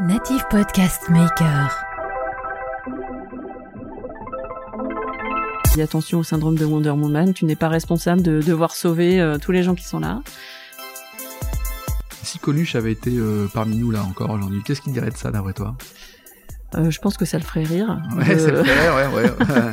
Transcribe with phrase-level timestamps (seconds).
[0.00, 1.70] Native Podcast Maker.
[5.74, 9.38] Dis attention au syndrome de Wonder Woman, tu n'es pas responsable de devoir sauver euh,
[9.38, 10.20] tous les gens qui sont là.
[12.22, 15.30] Si Coluche avait été euh, parmi nous là encore aujourd'hui, qu'est-ce qu'il dirait de ça
[15.30, 15.76] d'après toi?
[16.74, 17.98] Euh, je pense que ça le ferait rire.
[18.16, 19.22] Ouais, de- c'est vrai, ouais, ouais.
[19.40, 19.72] ouais.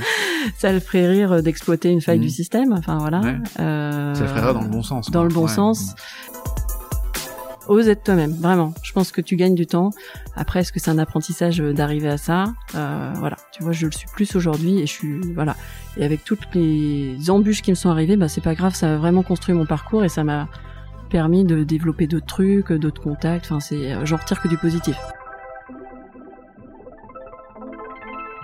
[0.58, 2.24] ça le ferait rire d'exploiter une faille Mhm.
[2.26, 2.72] du système.
[2.74, 3.20] Enfin voilà.
[3.20, 3.36] Ouais.
[3.60, 5.10] Euh, Ça le ferait rire dans le bon sens.
[5.12, 5.28] Dans quoi.
[5.28, 5.52] le bon Ouais.
[5.52, 5.96] sens.
[7.68, 8.74] Ose être toi-même, vraiment.
[8.84, 9.92] Je pense que tu gagnes du temps.
[10.36, 12.54] Après, est-ce que c'est un apprentissage euh, d'arriver à ça?
[12.76, 13.38] Euh, Voilà.
[13.52, 15.56] Tu vois, je le suis plus aujourd'hui et je suis voilà.
[15.98, 18.76] Et avec toutes les embûches qui me sont arrivées, bah c'est pas grave.
[18.76, 20.50] Ça a vraiment construit mon parcours et ça m'a
[21.10, 23.46] permis de développer d'autres trucs, d'autres contacts.
[23.46, 24.98] Enfin, c'est, j'en retire que du positif.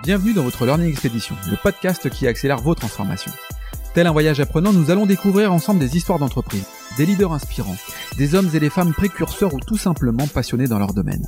[0.02, 3.32] Bienvenue dans votre Learning Expedition, le podcast qui accélère vos transformations.
[3.92, 6.64] Tel un voyage apprenant, nous allons découvrir ensemble des histoires d'entreprise,
[6.96, 7.76] des leaders inspirants,
[8.16, 11.26] des hommes et des femmes précurseurs ou tout simplement passionnés dans leur domaine.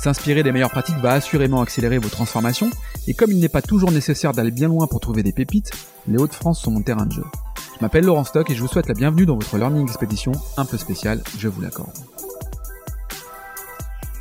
[0.00, 2.70] S'inspirer des meilleures pratiques va assurément accélérer vos transformations,
[3.06, 5.70] et comme il n'est pas toujours nécessaire d'aller bien loin pour trouver des pépites,
[6.06, 7.24] les Hauts-de-France sont mon terrain de jeu.
[7.76, 10.64] Je m'appelle Laurent Stock et je vous souhaite la bienvenue dans votre Learning Expedition un
[10.64, 11.96] peu spéciale, je vous l'accorde.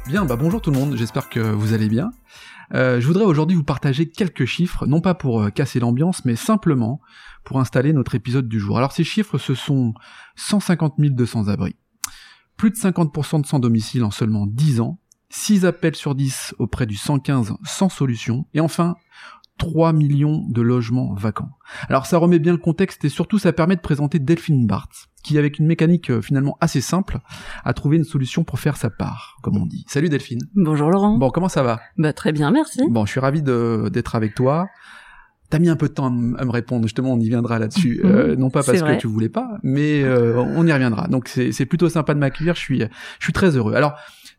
[0.08, 2.12] Bien, bah bonjour tout le monde, j'espère que vous allez bien.
[2.74, 6.36] Euh, je voudrais aujourd'hui vous partager quelques chiffres, non pas pour euh, casser l'ambiance, mais
[6.36, 7.02] simplement
[7.44, 8.78] pour installer notre épisode du jour.
[8.78, 9.94] Alors ces chiffres, ce sont
[10.36, 11.76] 150 200 abris,
[12.58, 15.00] plus de 50% de sans domicile en seulement 10 ans,
[15.30, 18.96] 6 appels sur 10 auprès du 115 sans solution, et enfin
[19.58, 21.52] 3 millions de logements vacants.
[21.88, 25.38] Alors ça remet bien le contexte et surtout ça permet de présenter Delphine Barthes, qui
[25.38, 27.20] avec une mécanique euh, finalement assez simple,
[27.64, 29.86] a trouvé une solution pour faire sa part, comme on dit.
[29.88, 30.42] Salut Delphine.
[30.56, 31.18] Bonjour Laurent.
[31.18, 31.80] Bon, comment ça va?
[31.98, 32.82] Bah très bien, merci.
[32.90, 34.68] Bon, je suis ravi d'être avec toi.
[35.50, 38.02] T'as mis un peu de temps à, me répondre, justement, on y viendra là-dessus.
[38.06, 41.08] Euh, non pas parce que tu voulais pas, mais euh, on y reviendra.
[41.08, 43.76] Donc c'est c'est plutôt sympa de m'accueillir, je suis, je suis très heureux.
[43.76, 43.94] Alors,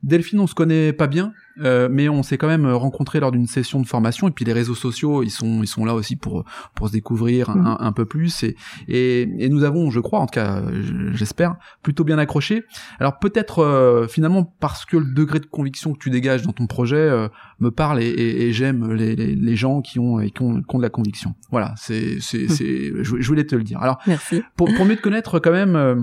[0.05, 3.47] Delphine, on se connaît pas bien, euh, mais on s'est quand même rencontrés lors d'une
[3.47, 6.45] session de formation, et puis les réseaux sociaux, ils sont, ils sont là aussi pour,
[6.75, 8.57] pour se découvrir un, un peu plus, et,
[8.89, 12.65] et, et nous avons, je crois, en tout cas, je- j'espère, plutôt bien accroché.
[13.01, 16.67] Alors peut-être euh, finalement parce que le degré de conviction que tu dégages dans ton
[16.67, 17.29] projet euh,
[17.61, 20.61] me parle et, et- et j'aime les, les, les gens qui ont, et qui ont,
[20.61, 21.35] qui ont de la conviction.
[21.51, 23.81] Voilà, c'est, c'est, c'est, je, je voulais te le dire.
[23.81, 24.43] Alors Merci.
[24.57, 25.95] pour, pour mieux te connaître quand même euh,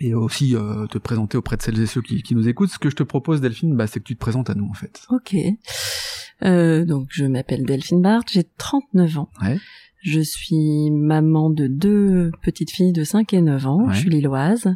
[0.00, 2.78] et aussi euh, te présenter auprès de celles et ceux qui, qui nous écoutent, ce
[2.78, 5.02] que je te propose Delphine, bah, c'est que tu te présentes à nous en fait.
[5.10, 5.36] Ok.
[6.42, 9.30] Euh, donc je m'appelle Delphine Barthes, j'ai 39 ans.
[9.42, 9.58] Ouais.
[10.02, 13.86] Je suis maman de deux petites filles de 5 et 9 ans.
[13.86, 13.94] Ouais.
[13.94, 14.74] Je suis lilloise.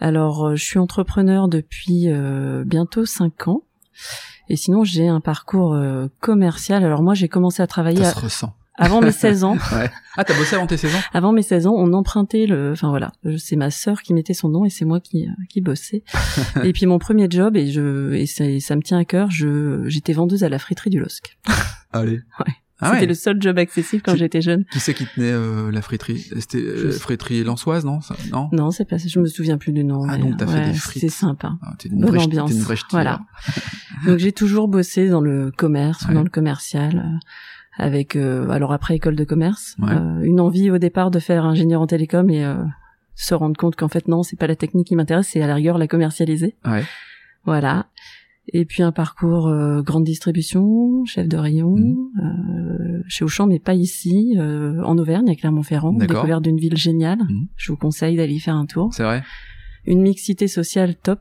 [0.00, 3.62] Alors euh, je suis entrepreneur depuis euh, bientôt 5 ans.
[4.48, 6.84] Et sinon j'ai un parcours euh, commercial.
[6.84, 8.54] Alors moi j'ai commencé à travailler Ça à- se ressent.
[8.78, 9.56] Avant mes 16 ans.
[9.72, 9.90] Ouais.
[10.16, 10.98] Ah, t'as bossé avant tes 16 ans?
[11.12, 14.48] Avant mes 16 ans, on empruntait le, enfin voilà, c'est ma sœur qui mettait son
[14.48, 16.04] nom et c'est moi qui, euh, qui bossais.
[16.64, 19.30] et puis mon premier job, et je, et ça, et ça me tient à cœur,
[19.30, 21.38] je, j'étais vendeuse à la friterie du LOSC.
[21.92, 22.20] Allez.
[22.40, 22.52] Ouais.
[22.78, 23.06] Ah C'était ouais.
[23.06, 24.66] le seul job accessible quand j'étais jeune.
[24.70, 26.26] Qui c'est qui tenait euh, la friterie?
[26.40, 28.00] C'était euh, friterie lançoise, non?
[28.30, 28.50] Non?
[28.52, 30.06] Non, c'est pas je me souviens plus du nom.
[30.06, 31.00] Ah, donc t'as fait ouais, des frites.
[31.00, 31.54] C'est sympa.
[31.62, 32.50] Ah, T'es une Bonne vraie, ambiance.
[32.50, 33.20] une vraie Voilà.
[34.04, 36.14] Donc j'ai toujours bossé dans le commerce ou Ouais.
[36.14, 37.18] dans le commercial.
[37.76, 39.92] Avec euh, alors après école de commerce, Ouais.
[39.92, 42.54] euh, une envie au départ de faire ingénieur en télécom et euh,
[43.14, 45.54] se rendre compte qu'en fait non, c'est pas la technique qui m'intéresse, c'est à la
[45.54, 46.54] rigueur la commercialiser.
[46.66, 46.82] Ouais.
[47.44, 47.86] Voilà.
[48.52, 52.08] Et puis un parcours euh, grande distribution, chef de rayon, Mhm.
[52.22, 57.18] euh, chez Auchan, mais pas ici, euh, en Auvergne, à Clermont-Ferrand, découverte d'une ville géniale.
[57.28, 57.48] Mhm.
[57.56, 58.92] Je vous conseille d'aller y faire un tour.
[58.94, 59.22] C'est vrai
[59.84, 61.20] Une mixité sociale top.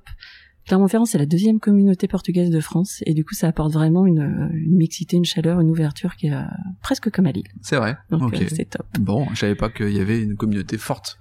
[0.65, 4.49] Clermont-Ferrand, c'est la deuxième communauté portugaise de France, et du coup, ça apporte vraiment une,
[4.53, 6.41] une mixité, une chaleur, une ouverture qui est euh,
[6.81, 7.47] presque comme à Lille.
[7.61, 7.97] C'est vrai.
[8.09, 8.85] Donc euh, c'est top.
[8.99, 11.19] Bon, je savais pas qu'il y avait une communauté forte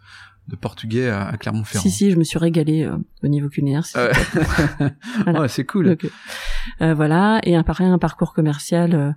[0.48, 1.82] de portugais à, à Clermont-Ferrand.
[1.82, 3.86] Si si, je me suis régalée euh, au niveau culinaire.
[3.86, 4.12] c'est ouais.
[5.24, 5.40] Voilà.
[5.42, 5.88] Ouais, c'est cool.
[5.90, 6.06] Donc,
[6.80, 9.12] euh, voilà, et un pareil, un parcours commercial euh,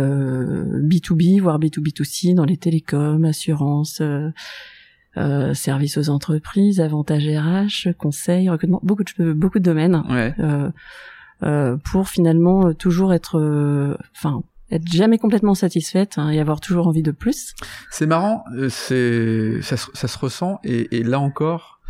[0.00, 4.02] euh, B2B, voire B2B2C dans les télécoms, assurances,
[5.16, 10.34] euh, euh, services aux entreprises, avantages RH, conseils, recrutement, beaucoup de beaucoup de domaines Ouais.
[10.38, 10.70] euh,
[11.42, 16.60] euh, pour finalement euh, toujours être, euh, enfin, être jamais complètement satisfaite hein, et avoir
[16.60, 17.54] toujours envie de plus.
[17.90, 21.80] C'est marrant, euh, c'est ça, se- ça se ressent et, et là encore,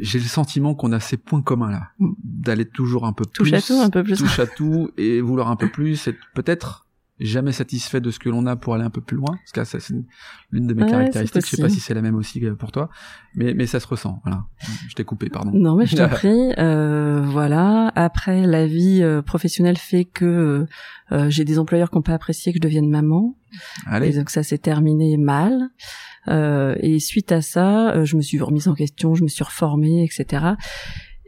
[0.00, 2.12] j'ai le sentiment qu'on a ces points communs là, Mm.
[2.24, 4.16] d'aller toujours un peu Touche plus, à tout, un peu plus.
[4.18, 6.86] touche à tout et vouloir un peu plus, et peut-être
[7.20, 9.36] jamais satisfait de ce que l'on a pour aller un peu plus loin.
[9.44, 10.04] Parce que ça, c'est une-
[10.52, 11.44] l'une de mes Ouais, caractéristiques.
[11.46, 12.88] Je sais pas si c'est la même aussi euh, pour toi,
[13.34, 14.20] mais mais ça se ressent.
[14.24, 14.44] Voilà.
[14.88, 15.50] Je t'ai coupé, pardon.
[15.54, 16.52] Non, mais je t'en prie.
[16.58, 17.92] Euh, voilà.
[17.96, 20.66] Après, la vie euh, professionnelle fait que
[21.12, 23.36] euh, j'ai des employeurs qui n'ont pas apprécié que je devienne maman.
[23.52, 23.56] Et
[23.90, 24.12] Allez.
[24.12, 25.70] donc ça s'est terminé mal.
[26.28, 29.42] Euh, et suite à ça, euh, je me suis remise en question, je me suis
[29.44, 30.44] reformée, etc.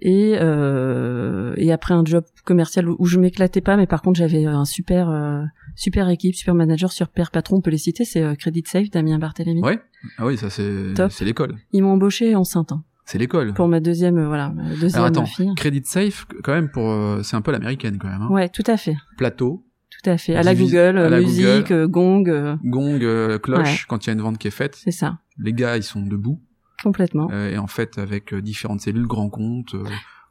[0.03, 4.19] Et euh, et après un job commercial où, où je m'éclatais pas, mais par contre
[4.19, 5.43] j'avais un super euh,
[5.77, 9.19] super équipe, super manager, super patron, on peut les citer, c'est euh, Credit Safe Damien
[9.19, 9.61] Barthélémy.
[9.63, 9.81] Ouais.
[10.19, 11.13] Ah oui, ça c'est Top.
[11.13, 11.57] c'est l'école.
[11.73, 13.53] Ils m'ont embauché enceinte hein, C'est l'école.
[13.53, 15.53] pour ma deuxième euh, voilà ma deuxième Alors attends, fille.
[15.57, 18.23] Credit Safe quand même pour euh, c'est un peu l'américaine quand même.
[18.23, 18.29] Hein.
[18.31, 20.35] Ouais, tout à fait, Plateau, tout à fait.
[20.35, 21.87] À la Google, à la musique, Google.
[21.89, 23.79] gong, gong, cloche Ouais.
[23.89, 24.77] quand il y a une vente qui est faite.
[24.83, 26.41] c'est ça, Les gars ils sont debout
[26.83, 27.29] complètement.
[27.31, 29.85] euh, et en fait avec euh, différentes cellules, grands comptes, euh,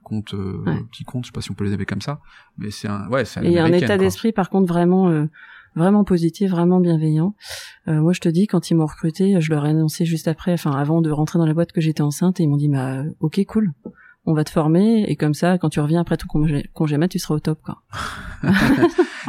[0.03, 0.83] comptes, euh, Ouais.
[0.91, 2.19] petits comptes, je sais pas si on peut les appeler comme ça,
[2.57, 4.49] mais c'est un ouais c'est à Et il y a un l'américaine, état d'esprit par
[4.49, 5.25] contre vraiment euh,
[5.75, 7.35] vraiment positif, vraiment bienveillant.
[7.87, 10.53] Euh, moi je te dis quand ils m'ont recruté, je leur ai annoncé juste après,
[10.53, 13.03] enfin avant de rentrer dans la boîte que j'étais enceinte et ils m'ont dit bah
[13.19, 13.71] ok cool,
[14.25, 17.07] on va te former et comme ça quand tu reviens après ton congé, congé mat,
[17.07, 17.83] tu seras au top quoi.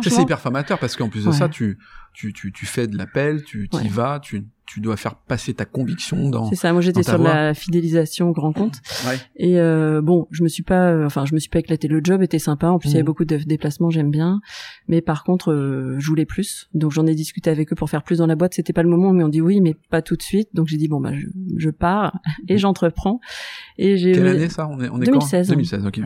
[0.03, 1.37] C'est hyper formateur parce qu'en plus de Ouais.
[1.37, 1.79] ça, tu,
[2.15, 3.89] tu, tu, tu fais de l'appel, tu y Ouais.
[3.89, 6.49] vas, tu, tu dois faire passer ta conviction dans.
[6.49, 7.35] C'est ça, moi j'étais sur voix.
[7.35, 8.77] la fidélisation au grand compte
[9.07, 9.17] Ouais.
[9.35, 12.01] et euh, bon, je me suis pas euh, enfin je me suis pas éclaté le
[12.05, 13.07] job était sympa, en plus il y avait Mhm.
[13.07, 14.41] beaucoup de déplacements, j'aime bien.
[14.87, 16.69] Mais par contre, euh, je voulais plus.
[16.73, 18.89] Donc j'en ai discuté avec eux pour faire plus dans la boîte, c'était pas le
[18.91, 20.51] moment mais on dit oui mais pas tout de suite.
[20.55, 21.27] Donc j'ai dit bon bah je,
[21.57, 22.17] je pars
[22.49, 23.19] et j'entreprends
[23.77, 24.69] et j'ai Quelle année ça?
[24.69, 25.49] On est, on est 2016.
[25.49, 25.55] Quand?
[25.55, 26.01] 2016, ok.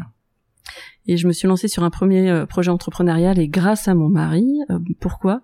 [1.07, 4.09] Et je me suis lancée sur un premier euh, projet entrepreneurial et grâce à mon
[4.09, 4.47] mari.
[4.71, 5.43] Euh, pourquoi?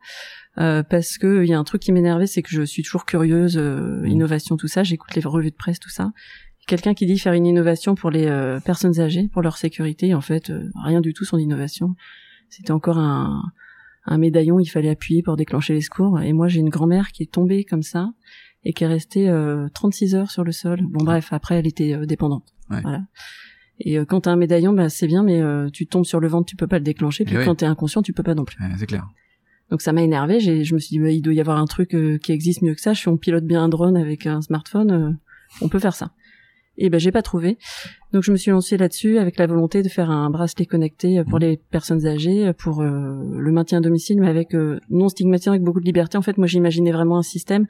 [0.58, 3.04] Euh, Parce que il y a un truc qui m'énervait, c'est que je suis toujours
[3.06, 4.06] curieuse, euh, Mhm.
[4.08, 4.82] innovation, tout ça.
[4.82, 6.12] J'écoute les revues de presse, tout ça.
[6.66, 10.20] Quelqu'un qui dit faire une innovation pour les euh, personnes âgées, pour leur sécurité, en
[10.20, 11.94] fait, euh, rien du tout son innovation.
[12.48, 13.42] C'était encore un,
[14.06, 16.20] un médaillon, il fallait appuyer pour déclencher les secours.
[16.20, 18.10] Et moi, j'ai une grand-mère qui est tombée comme ça
[18.64, 20.80] et qui est restée euh, 36 heures sur le sol.
[20.82, 22.44] Bon, bref, après, elle était euh, dépendante.
[22.70, 22.80] Ouais.
[22.82, 23.02] Voilà.
[23.80, 26.28] Et euh, quand t'as un médaillon, bah, c'est bien, mais euh, tu tombes sur le
[26.28, 27.24] ventre, tu peux pas le déclencher.
[27.24, 27.44] Puis oui.
[27.44, 28.56] quand t'es inconscient, tu peux pas non plus.
[28.62, 29.06] Ouais, c'est clair.
[29.70, 30.40] Donc ça m'a énervé.
[30.40, 32.62] J'ai, je me suis dit, bah, il doit y avoir un truc euh, qui existe
[32.62, 32.94] mieux que ça.
[32.94, 35.10] Suis on pilote bien un drone avec un smartphone, euh,
[35.62, 36.10] on peut faire ça.
[36.82, 37.58] Et ben j'ai pas trouvé.
[38.12, 41.24] Donc je me suis lancée là-dessus avec la volonté de faire un bracelet connecté euh,
[41.24, 41.44] pour Mhm.
[41.46, 45.50] les personnes âgées, euh, pour euh, le maintien à domicile, mais avec euh, non stigmatisant,
[45.52, 46.16] avec beaucoup de liberté.
[46.16, 47.66] En fait, moi j'imaginais vraiment un système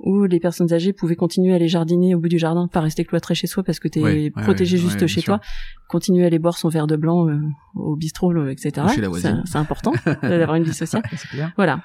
[0.00, 3.04] où les personnes âgées pouvaient continuer à aller jardiner au bout du jardin, pas rester
[3.04, 5.40] cloîtré chez soi parce que t'es Ouais, protégé ouais, juste ouais, chez toi,
[5.88, 7.38] continuer à aller boire son verre de blanc euh,
[7.74, 8.86] au bistrot, euh, etc.
[8.92, 9.92] C'est- important
[10.22, 11.02] d'avoir une vie sociale.
[11.30, 11.52] clair.
[11.56, 11.82] Voilà.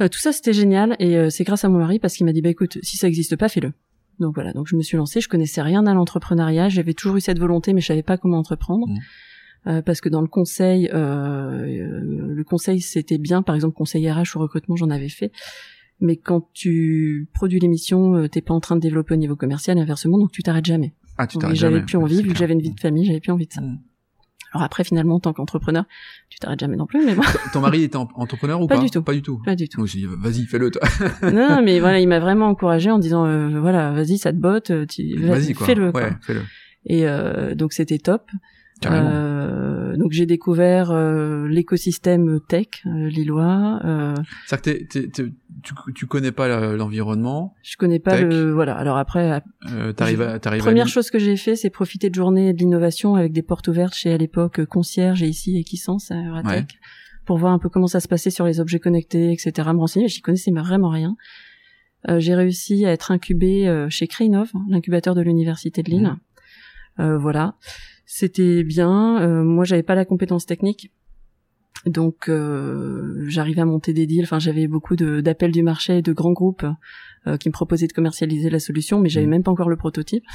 [0.00, 2.42] Euh, tout ça, c'était génial et c'est grâce à mon mari parce qu'il m'a dit
[2.42, 3.72] bah écoute, si ça existe pas, fais-le.
[4.18, 7.20] Donc voilà, donc je me suis lancée, je connaissais rien à l'entrepreneuriat, j'avais toujours eu
[7.22, 8.86] cette volonté mais je savais pas comment entreprendre.
[9.66, 14.36] Euh, parce que dans le conseil, euh, le conseil c'était bien, par exemple conseil RH
[14.36, 15.32] ou recrutement, j'en avais fait.
[16.00, 19.76] Mais quand tu produis l'émission, euh, t'es pas en train de développer au niveau commercial
[19.78, 20.94] inversement, donc tu t'arrêtes jamais.
[21.18, 21.86] Ah, tu Et t'arrêtes j'avais jamais.
[21.86, 23.60] plus envie, vu que j'avais une vie de famille, j'avais plus envie de ça.
[23.60, 23.78] Mhm.
[24.52, 25.84] Alors après, finalement, en tant qu'entrepreneur,
[26.28, 28.82] tu t'arrêtes jamais non plus, mais bon, Ton mari était en- entrepreneur ou Pas pas?
[28.82, 29.02] du tout.
[29.02, 29.38] Pas du tout.
[29.44, 29.84] pas du tout.
[29.84, 30.82] Dit, vas-y, fais-le, toi.
[31.32, 34.70] non, mais voilà, il m'a vraiment encouragé en disant, euh, voilà, vas-y, ça te botte,
[34.72, 35.90] euh, tu, Vas-y, fais-le.
[35.90, 36.40] Ouais, fais-le.
[36.86, 38.28] Et euh, donc c'était top.
[38.86, 43.80] Euh, donc j'ai découvert euh, l'écosystème tech euh, lillois.
[43.84, 44.14] Euh,
[44.46, 45.32] C'est-à-dire que t'es- t'es- t'es-
[45.62, 48.22] tu, tu connais pas la- l'environnement, je connais pas Tech.
[48.24, 48.74] le voilà.
[48.76, 49.42] Alors après,
[49.72, 52.52] euh, t'arrives à, t'arrives à première lui- chose que j'ai fait, c'est profiter de journées
[52.54, 56.14] de l'innovation avec des portes ouvertes chez à l'époque euh, Concierge et ici Equisens à
[56.14, 56.66] Euratech Ouais.
[57.26, 59.68] pour voir un peu comment ça se passait sur les objets connectés, etc.
[59.74, 61.16] Me renseigner, j'y connaissais vraiment rien.
[62.08, 66.14] Euh, j'ai réussi à être incubé euh, chez Crinov, l'incubateur de l'université de Lille.
[66.98, 67.54] Euh, voilà,
[68.12, 69.20] c'était bien.
[69.22, 70.90] Euh, moi, j'avais pas la compétence technique,
[71.86, 74.24] donc euh, j'arrivais à monter des deals.
[74.24, 76.66] Enfin, j'avais beaucoup d'appels du marché et de grands groupes
[77.26, 79.30] euh, qui me proposaient de commercialiser la solution, mais j'avais Mhm.
[79.30, 80.24] même pas encore le prototype.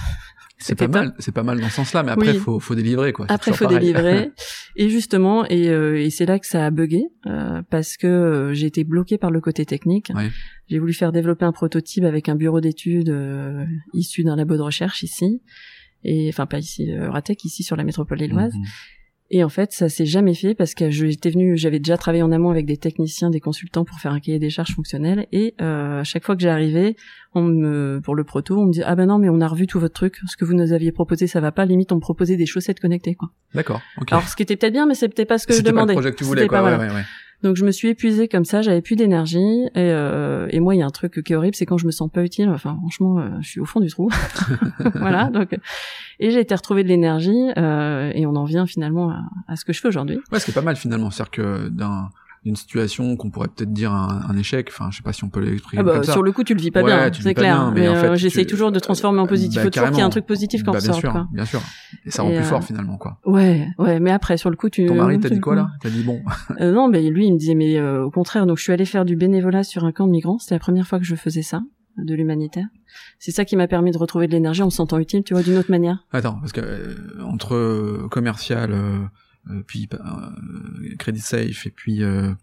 [0.57, 2.38] C'est pas mal, c'est pas mal dans ce sens-là, mais après, Oui.
[2.38, 3.25] faut, faut délivrer, quoi.
[3.27, 3.79] Après, faut pareil.
[3.79, 4.31] délivrer.
[4.77, 8.53] et justement, et, euh, et c'est là que ça a bugué euh, parce que euh,
[8.53, 10.13] j'ai été bloqué par le côté technique.
[10.15, 10.29] Ouais.
[10.69, 14.61] J'ai voulu faire développer un prototype avec un bureau d'études euh, issu d'un labo de
[14.61, 15.41] recherche ici,
[16.05, 18.53] et enfin pas ici, euh, Euratech, ici sur la métropole lilloise.
[18.53, 18.63] Mhm.
[19.31, 22.31] Et en fait, ça s'est jamais fait parce que j'étais venu, j'avais déjà travaillé en
[22.31, 25.25] amont avec des techniciens, des consultants pour faire un cahier des charges fonctionnel.
[25.31, 26.95] Et euh, à chaque fois que j'arrivais,
[27.33, 29.65] on me, pour le proto, on me dit ah ben non mais on a revu
[29.65, 31.65] tout votre truc, ce que vous nous aviez proposé ça va pas.
[31.65, 33.31] Limite on me proposait des chaussettes connectées quoi.
[33.55, 33.81] D'accord.
[34.12, 35.71] Alors ce qui était peut-être bien, mais c'est peut-être pas ce que je C'était pas
[35.71, 35.93] le demandais.
[35.93, 36.59] projet que tu voulais, quoi.
[36.59, 36.93] pas- Ouais, voilà.
[36.93, 37.05] ouais, ouais.
[37.43, 40.79] Donc je me suis épuisée comme ça, j'avais plus d'énergie et, euh, et moi il
[40.79, 42.49] y a un truc qui est horrible, c'est quand je me sens pas utile.
[42.49, 44.09] Enfin franchement, euh, je suis au fond du trou.
[44.95, 45.29] voilà.
[45.29, 45.57] Donc
[46.19, 49.65] et j'ai été retrouver de l'énergie euh, et on en vient finalement à, à ce
[49.65, 50.17] que je fais aujourd'hui.
[50.31, 52.09] Ouais, ce qui est pas mal finalement, c'est-à-dire que d'un
[52.45, 55.29] d'une situation qu'on pourrait peut-être dire un, un échec, enfin je sais pas si on
[55.29, 56.11] peut l'exprimer Ah bah, comme ça.
[56.13, 57.55] sur le coup tu le vis pas Ouais, bien, c'est clair.
[57.55, 59.55] bien, mais mais en fait, euh, j'essaye tu- toujours de transformer en positif.
[59.57, 60.99] Bah, Faut toujours qu'il y ait un truc positif en bah, bien ressorte.
[60.99, 61.27] sûr, quoi.
[61.33, 61.61] bien sûr.
[62.05, 63.19] Et ça rend Et, plus euh, fort finalement quoi.
[63.25, 64.85] Ouais, ouais, mais après sur le coup tu.
[64.85, 65.69] Ton mari t'a dit quoi là?
[65.81, 66.21] T'as dit bon,
[66.61, 68.45] Euh, Non, mais lui il me disait mais euh, au contraire.
[68.45, 70.37] Donc je suis allée faire du bénévolat sur un camp de migrants.
[70.37, 71.61] C'était la première fois que je faisais ça.
[71.97, 72.65] de l'humanitaire.
[73.19, 75.43] C'est ça qui m'a permis de retrouver de l'énergie en me sentant utile, tu vois,
[75.43, 76.05] d'une autre manière.
[76.11, 78.73] Attends, parce que euh, entre commercial,
[79.67, 82.33] puis euh, Credit Safe, et puis euh,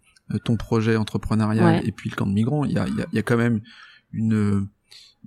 [0.44, 1.87] ton projet entrepreneurial, Ouais.
[1.87, 3.23] et puis le camp de migrants, il y a, il y, a, il y a
[3.23, 3.61] quand même
[4.12, 4.66] une,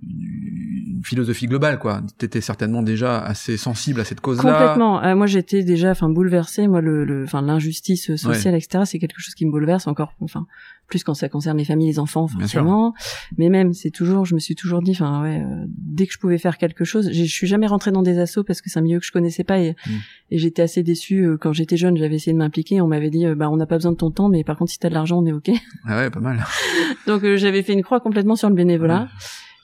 [0.02, 2.02] une philosophie globale, quoi.
[2.18, 4.52] T'étais certainement déjà assez sensible à cette cause-là.
[4.52, 5.04] Complètement.
[5.04, 6.68] Euh, moi, j'étais déjà, enfin, bouleversée.
[6.68, 8.84] Moi, le, enfin, l'injustice sociale, etc.
[8.86, 10.46] C'est quelque chose qui me bouleverse encore, enfin,
[10.88, 12.94] plus quand ça concerne les familles, les enfants, forcément.
[13.38, 16.20] Mais même, c'est toujours, je me suis toujours dit, enfin, ouais, euh, dès que je
[16.20, 18.84] pouvais faire quelque chose, je suis jamais rentrée dans des assos parce que c'est un
[18.84, 19.92] milieu que je connaissais pas et, Mm.
[20.32, 21.98] et j'étais assez déçue euh, quand j'étais jeune.
[21.98, 22.82] J'avais essayé de m'impliquer.
[22.82, 24.72] On m'avait dit, euh, bah, on n'a pas besoin de ton temps, mais par contre,
[24.72, 25.50] si t'as de l'argent, on est ok.
[25.86, 26.44] Ah ouais, pas mal.
[27.08, 29.08] Donc, euh, j'avais fait une croix complètement sur le bénévolat.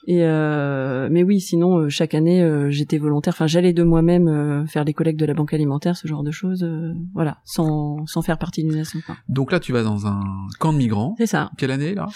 [0.07, 3.33] Et euh, mais oui, sinon euh, chaque année euh, j'étais volontaire.
[3.35, 6.31] Enfin, j'allais de moi-même euh, faire les collectes de la banque alimentaire, ce genre de
[6.31, 6.63] choses.
[6.63, 8.99] euh, voilà, sans sans faire partie d'une nation.
[9.05, 9.15] quoi.
[9.29, 10.21] Donc là, tu vas dans un
[10.59, 11.13] camp de migrants.
[11.17, 11.51] C'est ça.
[11.57, 12.07] Quelle année, là?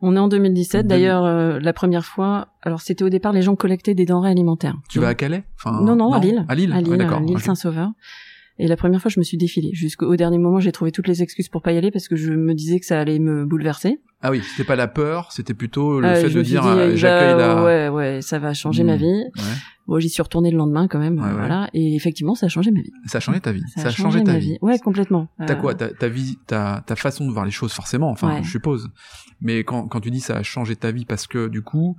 [0.00, 0.82] On est en 2017.
[0.82, 2.48] Deux- D'ailleurs, euh, la première fois.
[2.62, 4.76] Alors c'était au départ les gens collectaient des denrées alimentaires.
[4.88, 5.44] Tu vas à Calais?
[5.58, 6.46] Enfin, Non, non, à Lille.
[6.48, 7.42] À Lille, À Lille, Ouais, à Lille Ok.
[7.42, 7.90] Saint-Sauveur.
[8.58, 9.70] Et la première fois, je me suis défilée.
[9.72, 12.32] Jusqu'au dernier moment, j'ai trouvé toutes les excuses pour pas y aller parce que je
[12.32, 14.00] me disais que ça allait me bouleverser.
[14.22, 16.90] Ah oui, c'était pas la peur, c'était plutôt le Euh, fait de dire dit, euh,
[16.92, 17.64] il j'accueille la...
[17.64, 18.86] Ouais, ouais, ça va changer Hmm.
[18.86, 19.04] ma vie.
[19.06, 19.42] Ouais.
[19.88, 21.32] Bon, j'y suis retournée le lendemain quand même, Ouais, ouais.
[21.34, 21.68] voilà.
[21.74, 22.92] Et effectivement, ça a changé ma vie.
[23.06, 23.60] Ça a changé ta vie.
[23.76, 24.52] Ça, a changé, ta vie.
[24.52, 24.58] vie.
[24.62, 25.28] Ouais, complètement.
[25.46, 25.74] T'as Euh, quoi?
[25.74, 28.88] Ta, ta vie, ta, ta façon de voir les choses forcément, enfin, je suppose.
[29.42, 31.96] Mais quand, quand tu dis ça a changé ta vie parce que du coup,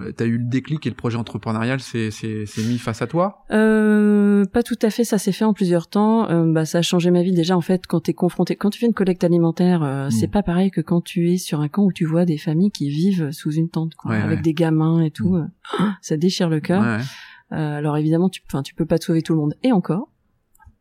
[0.00, 2.10] euh, t'as eu le déclic et le projet entrepreneurial s'est
[2.58, 3.44] mis face à toi?
[3.50, 5.04] Euh, pas tout à fait.
[5.04, 6.28] Ça s'est fait en plusieurs temps.
[6.30, 8.54] Euh, bah, ça a changé ma vie déjà en fait quand t'es confronté.
[8.56, 10.10] Quand tu fais une collecte alimentaire, euh, Mm.
[10.10, 12.70] c'est pas pareil que quand tu es sur un camp où tu vois des familles
[12.70, 14.42] qui vivent sous une tente, quoi, Ouais, avec ouais.
[14.42, 15.34] des gamins et tout.
[15.34, 15.50] Mm.
[15.80, 16.82] Euh, Ça déchire le cœur.
[16.82, 17.04] Ouais.
[17.52, 19.54] Euh, alors évidemment, tu, tu peux pas te sauver tout le monde.
[19.62, 20.10] Et encore,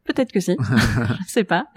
[0.04, 0.56] peut-être que si.
[1.28, 1.68] Je sais pas.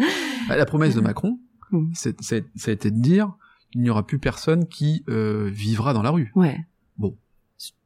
[0.49, 1.39] Bah, la promesse de Macron,
[1.73, 1.91] Mm.
[1.95, 3.33] c'est, ça a été de dire
[3.75, 6.33] il n'y aura plus personne qui euh, vivra dans la rue.
[6.35, 6.59] Ouais.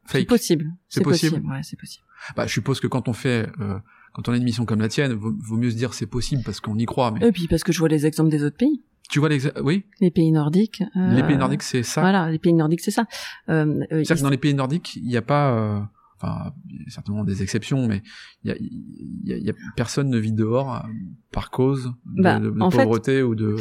[0.06, 0.73] C'est possible.
[0.88, 1.37] C'est possible.
[1.49, 2.04] Ouais, c'est possible.
[2.37, 3.78] Bah, je suppose que quand on fait, euh,
[4.12, 6.42] quand on a une émission comme la tienne, vaut, vaut mieux se dire c'est possible
[6.44, 7.11] parce qu'on y croit.
[7.11, 9.40] Mais Et puis parce que je vois les exemples des autres pays, tu vois les,
[9.61, 10.82] oui, les pays nordiques.
[10.96, 12.00] euh, les pays nordiques c'est ça.
[12.00, 13.06] Voilà, les pays nordiques, c'est ça.
[13.50, 15.80] Euh, euh, C'est-à-dire que dans les pays nordiques, il n'y a pas, euh,
[16.25, 18.02] enfin, il y a certainement des exceptions, mais
[18.43, 20.88] il y a, y a- y a- personne ne vit dehors euh,
[21.33, 23.57] par cause de, Bah, de- de en fait, pauvreté ou de.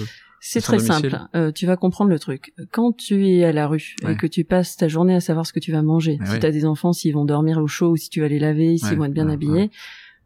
[0.46, 1.10] C'est très domicile.
[1.12, 1.20] simple.
[1.36, 2.54] Euh, tu vas comprendre le truc.
[2.72, 4.14] Quand tu es à la rue Ouais.
[4.14, 6.40] et que tu passes ta journée à savoir ce que tu vas manger, si ouais.
[6.40, 8.78] tu as des enfants, s'ils vont dormir au chaud ou si tu vas les laver,
[8.78, 9.72] s'ils Ouais, vont être bien ouais, habillés,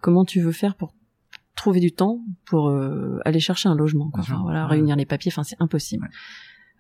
[0.02, 0.96] comment tu veux faire pour
[1.56, 4.22] trouver du temps pour euh, aller chercher un logement quoi.
[4.22, 6.08] Enfin, voilà, réunir les papiers, enfin c'est impossible.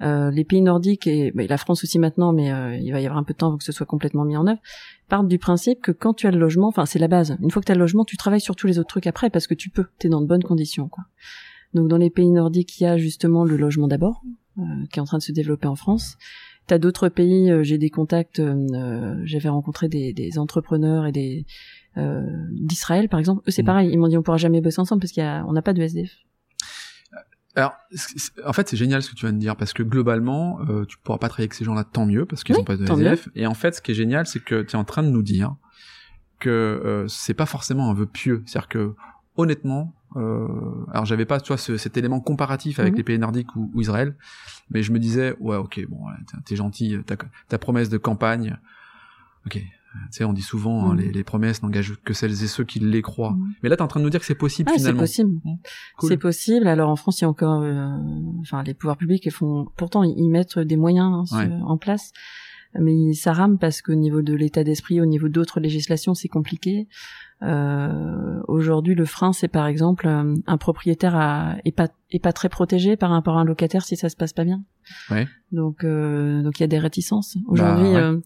[0.01, 3.05] Euh, les pays nordiques et bah, la France aussi maintenant, mais euh, il va y
[3.05, 4.59] avoir un peu de temps avant que ce soit complètement mis en œuvre,
[5.09, 7.35] partent du principe que quand tu as le logement, enfin c'est la base.
[7.41, 9.29] Une fois que tu as le logement, tu travailles sur tous les autres trucs après
[9.31, 11.05] parce que tu peux, tu es dans de bonnes conditions quoi.
[11.73, 14.21] Donc dans les pays nordiques, il y a justement le logement d'abord,
[14.59, 14.61] euh,
[14.91, 16.17] qui est en train de se développer en France.
[16.67, 21.45] T'as d'autres pays, euh, j'ai des contacts, euh, j'avais rencontré des, des entrepreneurs et des
[21.97, 23.41] euh, d'Israël par exemple.
[23.47, 23.65] Eux c'est Mm.
[23.65, 25.61] pareil, ils m'ont dit on pourra jamais bosser ensemble parce qu'il y a, on n'a
[25.63, 26.11] pas de SDF.
[27.57, 27.73] Alors,
[28.45, 30.97] en fait, c'est génial ce que tu viens de dire parce que globalement, euh, tu
[30.99, 33.27] pourras pas travailler avec ces gens-là, tant mieux parce qu'ils Oui, ont pas de SDF.
[33.35, 35.23] Et en fait, ce qui est génial, c'est que tu es en train de nous
[35.23, 35.55] dire
[36.39, 38.43] que euh, c'est pas forcément un vœu pieux.
[38.45, 38.93] C'est-à-dire que
[39.37, 40.47] honnêtement, euh,
[40.91, 42.97] alors j'avais pas, tu vois, ce- cet élément comparatif avec Mhm.
[42.97, 44.15] les pays nordiques ou, ou Israël,
[44.69, 45.99] mais je me disais, ouais, ok, bon,
[46.45, 46.97] t'es- gentil,
[47.49, 48.57] ta promesse de campagne,
[49.47, 49.59] ok.
[50.11, 50.99] Tu sais, on dit souvent, hein, Mhm.
[50.99, 53.31] les, les promesses n'engagent que celles et ceux qui les croient.
[53.31, 53.53] Mhm.
[53.63, 54.99] Mais là, t'es en train de nous dire que c'est possible Ah, c'est finalement.
[55.01, 55.39] possible.
[55.97, 56.09] Cool.
[56.09, 56.67] C'est possible.
[56.67, 57.89] Alors en France, il y a encore, euh,
[58.41, 62.11] enfin, les pouvoirs publics ils font, pourtant ils mettent des moyens hein, sur- en place,
[62.79, 66.87] mais ça rame parce qu'au niveau de l'état d'esprit, au niveau d'autres législations, c'est compliqué.
[67.43, 72.33] Euh, Aujourd'hui, le frein, c'est par exemple euh, un propriétaire a, est pas est pas
[72.33, 74.63] très protégé par rapport à un locataire si ça se passe pas bien.
[75.11, 75.27] Ouais.
[75.51, 77.37] Donc euh, donc il y a des réticences.
[77.47, 78.17] Aujourd'hui, Bah, ouais.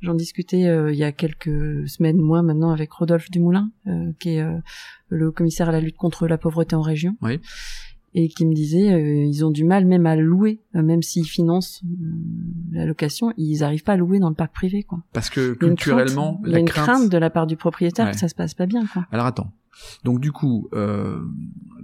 [0.00, 4.30] J'en discutais euh, il y a quelques semaines, mois maintenant, avec Rodolphe Dumoulin, euh, qui
[4.30, 4.58] est euh,
[5.08, 7.40] le commissaire à la lutte contre la pauvreté en région, Oui.
[8.14, 11.26] et qui me disait euh, ils ont du mal même à louer, euh, même s'ils
[11.28, 12.06] financent euh,
[12.72, 15.00] la location, ils arrivent pas à louer dans le parc privé, quoi.
[15.12, 16.84] Parce que Il y a une culturellement, crainte, il y a la une crainte.
[16.86, 18.12] crainte de la part du propriétaire Ouais.
[18.12, 19.06] que ça se passe pas bien, quoi.
[19.12, 19.52] Alors attends.
[20.04, 21.20] Donc du coup, euh,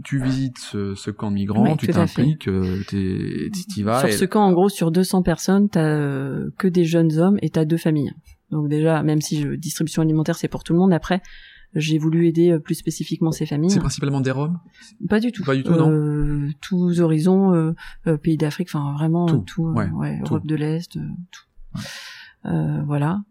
[0.04, 4.00] tu visites ce, ce camp de migrants, Ouais, tu t'impliques, euh, t'y vas.
[4.00, 7.38] Sur et- ce camp, en gros, sur 200 personnes, t'as euh, que des jeunes hommes
[7.42, 8.12] et t'as deux familles.
[8.50, 11.22] Donc déjà, même si je, distribution alimentaire, c'est pour tout le monde, après,
[11.74, 13.70] j'ai voulu aider euh, plus spécifiquement ces familles.
[13.70, 14.58] C'est principalement des Roms?
[15.08, 15.42] Pas du tout.
[15.44, 17.52] Pas du tout, non Euh, Tous horizons,
[18.06, 20.34] euh, pays d'Afrique, enfin vraiment Tout, tout, ouais, ouais, tout.
[20.34, 21.00] Europe de l'Est, euh,
[21.32, 21.42] tout.
[22.46, 23.22] Euh, voilà.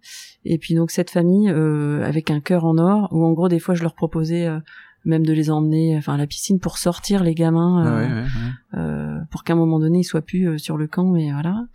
[0.46, 3.60] Et puis donc cette famille euh, avec un cœur en or, où en gros des
[3.60, 4.60] fois je leur proposais euh,
[5.06, 8.14] même de les emmener, enfin à la piscine pour sortir les gamins, Ah euh, ouais,
[8.14, 8.80] ouais, ouais.
[8.80, 11.66] euh, pour qu'à un moment donné ils soient plus euh, sur le camp, mais voilà.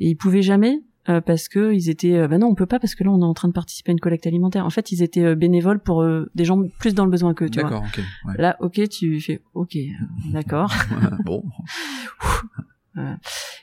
[0.00, 2.78] Et ils pouvaient jamais euh, parce que ils étaient euh, bah non on peut pas
[2.78, 4.92] parce que là on est en train de participer à une collecte alimentaire en fait
[4.92, 7.70] ils étaient euh, bénévoles pour euh, des gens plus dans le besoin que tu vois
[7.70, 7.84] D'accord,
[8.26, 8.36] ok.
[8.38, 10.72] là ok tu fais ok euh, d'accord
[11.24, 11.42] bon,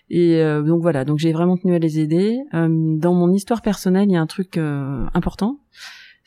[0.09, 3.61] et euh, donc voilà donc j'ai vraiment tenu à les aider Euh, dans mon histoire
[3.61, 5.59] personnelle il y a un truc euh, important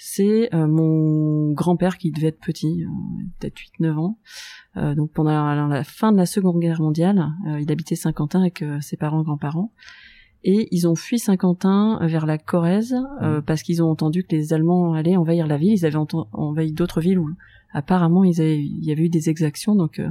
[0.04, 2.88] c'est euh, mon grand-père qui devait être petit, euh,
[3.38, 4.18] peut-être 8-9 ans.
[4.76, 8.40] Euh, donc pendant la, la fin de la Seconde Guerre mondiale, euh, il habitait Saint-Quentin
[8.40, 9.71] avec euh, ses parents grands-parents.
[10.42, 13.42] Et ils ont fui Saint-Quentin vers la Corrèze euh, Mhm.
[13.42, 15.75] parce qu'ils ont entendu que les Allemands allaient envahir la ville.
[15.75, 17.30] Ils avaient envahi d'autres villes où
[17.73, 19.76] apparemment ils avaient- il y avait eu des exactions.
[19.76, 20.09] Donc euh,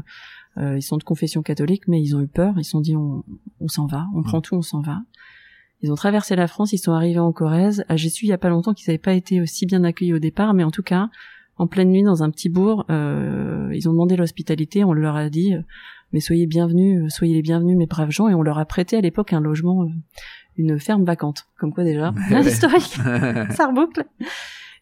[0.58, 2.53] euh, ils sont de confession catholique, mais ils ont eu peur.
[2.58, 3.24] Ils se sont dit on,
[3.60, 5.01] on s'en va, on prend tout, on s'en va.
[5.81, 7.84] Ils ont traversé la France, ils sont arrivés en Corrèze.
[7.89, 10.13] Ah, J'ai su il y a pas longtemps qu'ils n'avaient pas été aussi bien accueillis
[10.13, 11.10] au départ, mais en tout cas,
[11.58, 14.84] en pleine nuit dans un petit bourg, euh, ils ont demandé l'hospitalité.
[14.84, 15.62] On leur a dit, euh,
[16.12, 18.98] mais soyez bienvenus, euh, soyez les bienvenus, mes braves gens, et on leur a prêté
[18.98, 19.88] à l'époque un logement, euh,
[20.58, 21.48] une ferme vacante.
[21.58, 22.84] Comme quoi déjà, l'historique,
[23.51, 24.05] ça reboucle.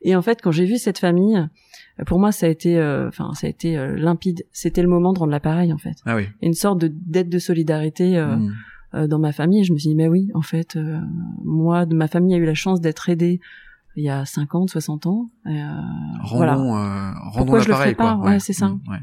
[0.01, 3.07] Et en fait, quand j'ai vu cette famille, euh, pour moi, ça a été, euh,
[3.09, 4.45] enfin, ça a été euh, limpide.
[4.51, 5.95] C'était le moment de rendre l'appareil, en fait.
[6.05, 6.27] ah oui.
[6.41, 8.17] Une sorte de dette de solidarité.
[8.17, 8.53] euh, Mm.
[8.95, 9.63] euh, dans ma famille.
[9.63, 10.99] Je me suis dit, mais oui, en fait, euh,
[11.45, 13.39] moi, de ma famille a eu la chance d'être aidée
[13.95, 15.29] il y a 50, 60 ans.
[15.45, 15.51] Euh,
[16.21, 16.53] Rendons, voilà.
[16.53, 18.25] euh, rendons Pourquoi je le l'appareil, ferais pas quoi.
[18.31, 18.69] Ouais, c'est ça.
[18.69, 18.99] Mm, ouais.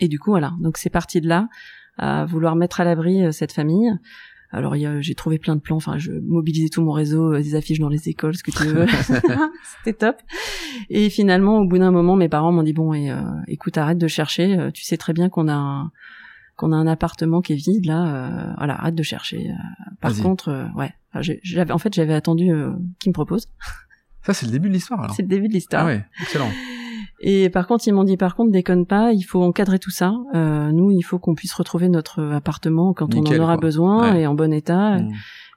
[0.00, 0.52] Et du coup, voilà.
[0.60, 1.48] Donc c'est parti de là,
[1.96, 3.90] à vouloir mettre à l'abri cette famille.
[4.54, 5.76] Alors j'ai trouvé plein de plans.
[5.76, 8.64] Enfin, je mobilisais tout mon réseau, euh, des affiches dans les écoles, ce que tu
[8.64, 8.86] veux.
[9.84, 10.16] C'était top.
[10.90, 13.98] Et finalement, au bout d'un moment, mes parents m'ont dit bon, et, euh, écoute, arrête
[13.98, 14.58] de chercher.
[14.58, 15.90] euh, Tu sais très bien qu'on a un,
[16.56, 18.54] qu'on a un appartement qui est vide là.
[18.58, 19.50] voilà, arrête de chercher.
[20.00, 22.48] par contre, ouais, j'avais, en fait, j'avais attendu
[23.00, 23.48] qu'ils me proposent.
[24.22, 25.12] Ça, c'est le début de l'histoire.
[25.14, 25.82] C'est le début de l'histoire.
[25.82, 26.50] Ah ouais, excellent.
[27.26, 30.12] Et par contre, ils m'ont dit, par contre, déconne pas, il faut encadrer tout ça.
[30.34, 33.62] Euh, nous, il faut qu'on puisse retrouver notre appartement quand Nickel, on en aura quoi.
[33.62, 34.20] besoin Ouais.
[34.22, 34.98] et en bon état.
[34.98, 35.10] Mm.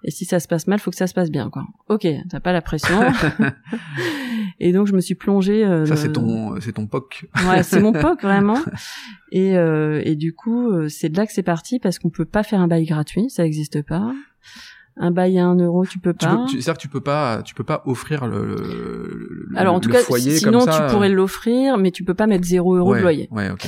[0.03, 1.63] Et si ça se passe mal, faut que ça se passe bien, quoi.
[1.89, 2.97] Ok, t'as pas la pression.
[4.61, 5.65] et donc, je me suis plongée.
[5.65, 7.25] euh, Ça, c'est ton, c'est ton POC.
[7.49, 8.59] Ouais, c'est mon POC vraiment.
[9.33, 12.25] Et, euh, et du coup, euh, c'est de là que c'est parti parce qu'on peut
[12.25, 14.13] pas faire un bail gratuit, ça existe pas.
[14.99, 16.45] Un bail à un euro, tu peux pas.
[16.49, 19.99] c'est-à-dire que tu peux pas, tu peux pas offrir le, le, Alors en tout cas,
[20.01, 20.71] sinon ça.
[20.87, 23.27] tu pourrais l'offrir, mais tu peux pas mettre zéro euro ouais, de loyer.
[23.31, 23.65] Ouais, ok.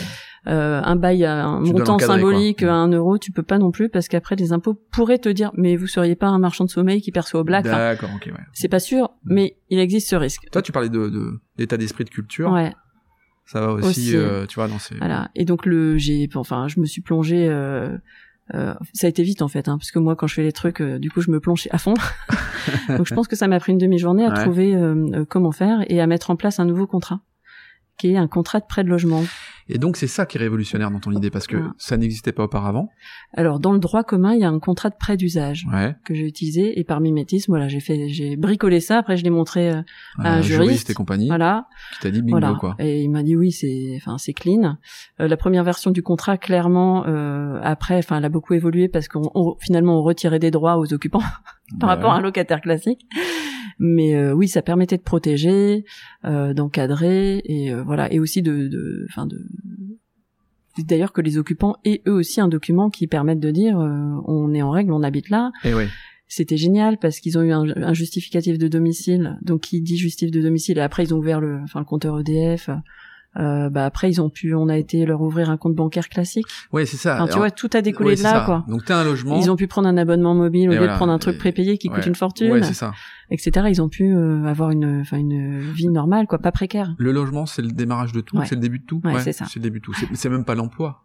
[0.47, 2.69] Euh, un bail à un Tu montant symbolique quoi.
[2.69, 5.51] à un euro, tu peux pas non plus parce qu'après les impôts pourraient te dire
[5.55, 7.65] mais vous seriez pas un marchand de sommeil qui perçoit au black.
[7.65, 8.43] D'accord, ok, ouais.
[8.53, 10.43] c'est pas sûr, mais il existe ce risque.
[10.51, 12.51] Toi, tu parlais de, de d'état d'esprit de culture.
[12.51, 12.73] Ouais,
[13.45, 14.15] Ça va aussi, Aussi.
[14.15, 14.95] euh, tu vois, dans ces.
[14.95, 15.29] voilà.
[15.35, 17.97] Et donc le j'ai enfin je me suis plongée euh,
[18.55, 20.51] euh, ça a été vite en fait hein, parce que moi quand je fais les
[20.51, 21.93] trucs euh, du coup je me plonge à fond.
[22.89, 24.43] donc je pense que ça m'a pris une demi-journée à Ouais.
[24.43, 27.21] trouver euh, euh, comment faire et à mettre en place un nouveau contrat
[27.97, 29.23] qui est un contrat de prêt de logement.
[29.69, 31.63] Et donc, c'est ça qui est révolutionnaire dans ton idée parce que Ouais.
[31.77, 32.89] ça n'existait pas auparavant.
[33.35, 35.65] Alors dans le droit commun, il y a un contrat de prêt d'usage.
[35.71, 35.95] Ouais.
[36.03, 39.29] que j'ai utilisé et par mimétisme voilà j'ai fait j'ai bricolé ça après je l'ai
[39.29, 39.81] montré euh,
[40.17, 42.75] À un juriste, et compagnie voilà qui t'a dit bingo, voilà quoi.
[42.79, 44.77] et il m'a dit oui c'est enfin c'est clean
[45.19, 49.07] Euh, la première version du contrat clairement euh, après enfin elle a beaucoup évolué parce
[49.07, 51.19] qu'on on- finalement on retirait des droits aux occupants
[51.79, 51.95] par Ouais.
[51.95, 53.05] rapport à un locataire classique
[53.79, 55.85] mais euh, oui ça permettait de protéger
[56.25, 59.45] euh, d'encadrer et euh, voilà et aussi de enfin de
[60.77, 64.53] d'ailleurs que les occupants aient eux aussi un document qui permette de dire euh, on
[64.53, 65.87] est en règle on habite là Et ouais.
[66.27, 70.39] c'était génial parce qu'ils ont eu un, un justificatif de domicile, donc qui dit justificatif
[70.39, 72.69] de domicile, et après ils ont ouvert le, enfin le compteur EDF.
[73.37, 76.47] Euh, bah après ils ont pu, on a été leur ouvrir un compte bancaire classique.
[76.73, 77.13] Ouais, c'est ça.
[77.15, 78.43] Enfin, tu Alors, vois, tout a découlé ouais, de là, ça.
[78.45, 78.65] quoi.
[78.67, 79.39] Donc, t'as un logement.
[79.39, 80.93] Ils ont pu prendre un abonnement mobile au lieu voilà.
[80.93, 81.95] de prendre un truc Et- prépayé qui ouais.
[81.95, 82.91] coûte une fortune, Ouais, c'est ça.
[83.29, 83.67] etc.
[83.69, 86.95] Ils ont pu euh, avoir une, enfin une vie normale, quoi, pas précaire.
[86.97, 88.99] Le logement, c'est le démarrage de tout, c'est le début de tout.
[89.03, 89.45] Ouais, c'est ça.
[89.45, 89.93] C'est le début de tout.
[90.13, 91.03] C'est, même pas l'emploi.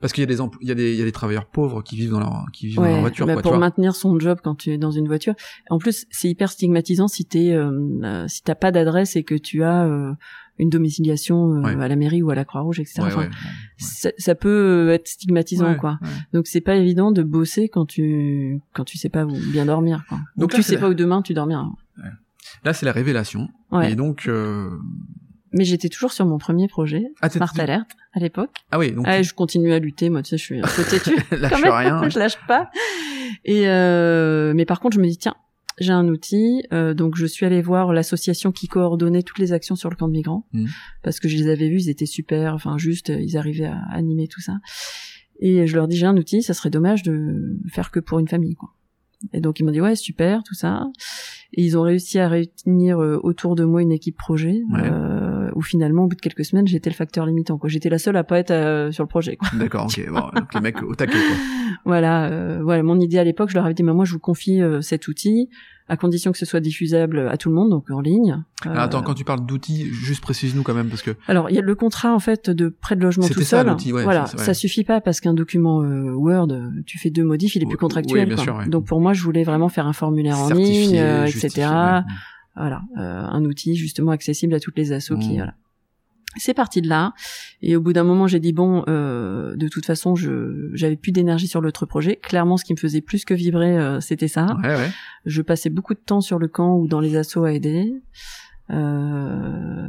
[0.00, 1.80] Parce qu'il y a des il y a des, il y a des travailleurs pauvres
[1.82, 3.60] qui vivent dans leur, qui vivent dans leur voiture, bah, quoi, tu pour vois.
[3.60, 5.34] maintenir son job quand tu es dans une voiture.
[5.70, 7.70] En plus, c'est hyper stigmatisant si t'es, euh,
[8.02, 10.12] euh, si t'as pas d'adresse et que tu as euh,
[10.58, 11.82] une domiciliation euh, Ouais.
[11.84, 13.02] à la mairie ou à la Croix-Rouge, etc.
[13.02, 13.30] Ouais, Enfin, ouais,
[13.78, 15.98] ça, ça peut être stigmatisant, quoi.
[16.32, 20.04] Donc c'est pas évident de bosser quand tu quand tu sais pas où bien dormir,
[20.08, 20.18] quoi.
[20.36, 21.66] Donc tu sais la- pas où demain tu dormiras.
[22.64, 23.48] Là, c'est la révélation.
[23.72, 23.92] Ouais.
[23.92, 24.70] Et donc, euh...
[25.52, 28.50] Mais j'étais toujours sur mon premier projet, ah, Smart Alert, à l'époque.
[28.72, 30.82] ah oui, donc Ah, je continue à lutter, moi, tu sais, je suis un peu
[30.90, 31.14] têtue.
[31.30, 32.08] même, rien.
[32.08, 32.70] je lâche pas.
[33.44, 35.34] Et euh, mais par contre, je me dis tiens,
[35.78, 39.74] j'ai un outil, euh, donc je suis allée voir l'association qui coordonnait toutes les actions
[39.76, 40.68] sur le camp de migrants Mhm.
[41.02, 43.80] parce que je les avais vus, ils étaient super, enfin juste, euh, ils arrivaient à
[43.92, 44.54] animer tout ça.
[45.40, 48.28] Et je leur dis j'ai un outil, ça serait dommage de faire que pour une
[48.28, 48.70] famille, quoi.
[49.32, 50.86] Et donc ils m'ont dit ouais super tout ça.
[51.54, 54.80] Et ils ont réussi à réunir euh, autour de moi une équipe projet Ouais.
[54.84, 55.23] euh,
[55.54, 57.58] où finalement, au bout de quelques semaines, j'étais le facteur limitant.
[57.58, 57.68] Quoi.
[57.68, 59.36] J'étais la seule à pas être euh, sur le projet.
[59.36, 59.48] Quoi.
[59.58, 60.06] D'accord, ok.
[60.10, 61.36] Bon, donc les mecs au taquet, quoi.
[61.84, 62.82] Voilà, euh, voilà.
[62.82, 65.08] Mon idée à l'époque, je leur avais dit, mais moi, je vous confie euh, cet
[65.08, 65.48] outil
[65.88, 68.42] à condition que ce soit diffusable à tout le monde, donc en ligne.
[68.62, 71.58] Alors, attends, quand tu parles d'outils, juste précise-nous quand même, parce que Alors, il y
[71.58, 73.66] a le contrat en fait de prêt de logement tout C'était ça, seul.
[73.68, 74.44] l'outil, ouais, voilà, ça, ouais.
[74.44, 77.66] ça suffit pas parce qu'un document euh, Word, euh, tu fais deux modifs, il est
[77.66, 78.20] plus contractuel.
[78.20, 78.44] oui, bien quoi.
[78.44, 78.66] sûr, ouais.
[78.68, 81.50] Donc pour moi, je voulais vraiment faire un formulaire en ligne, euh, etc.
[81.58, 82.00] ouais.
[82.56, 85.36] Voilà, euh, un outil justement accessible à toutes les assos qui Mm.
[85.36, 85.54] voilà.
[86.36, 87.12] C'est parti de là.
[87.62, 91.12] Et au bout d'un moment, j'ai dit bon, euh, de toute façon, je j'avais plus
[91.12, 92.16] d'énergie sur l'autre projet.
[92.16, 94.46] Clairement, ce qui me faisait plus que vibrer, euh, c'était ça.
[94.64, 94.90] Ouais, ouais.
[95.26, 97.92] Je passais beaucoup de temps sur le camp ou dans les assos à aider.
[98.70, 99.88] Euh,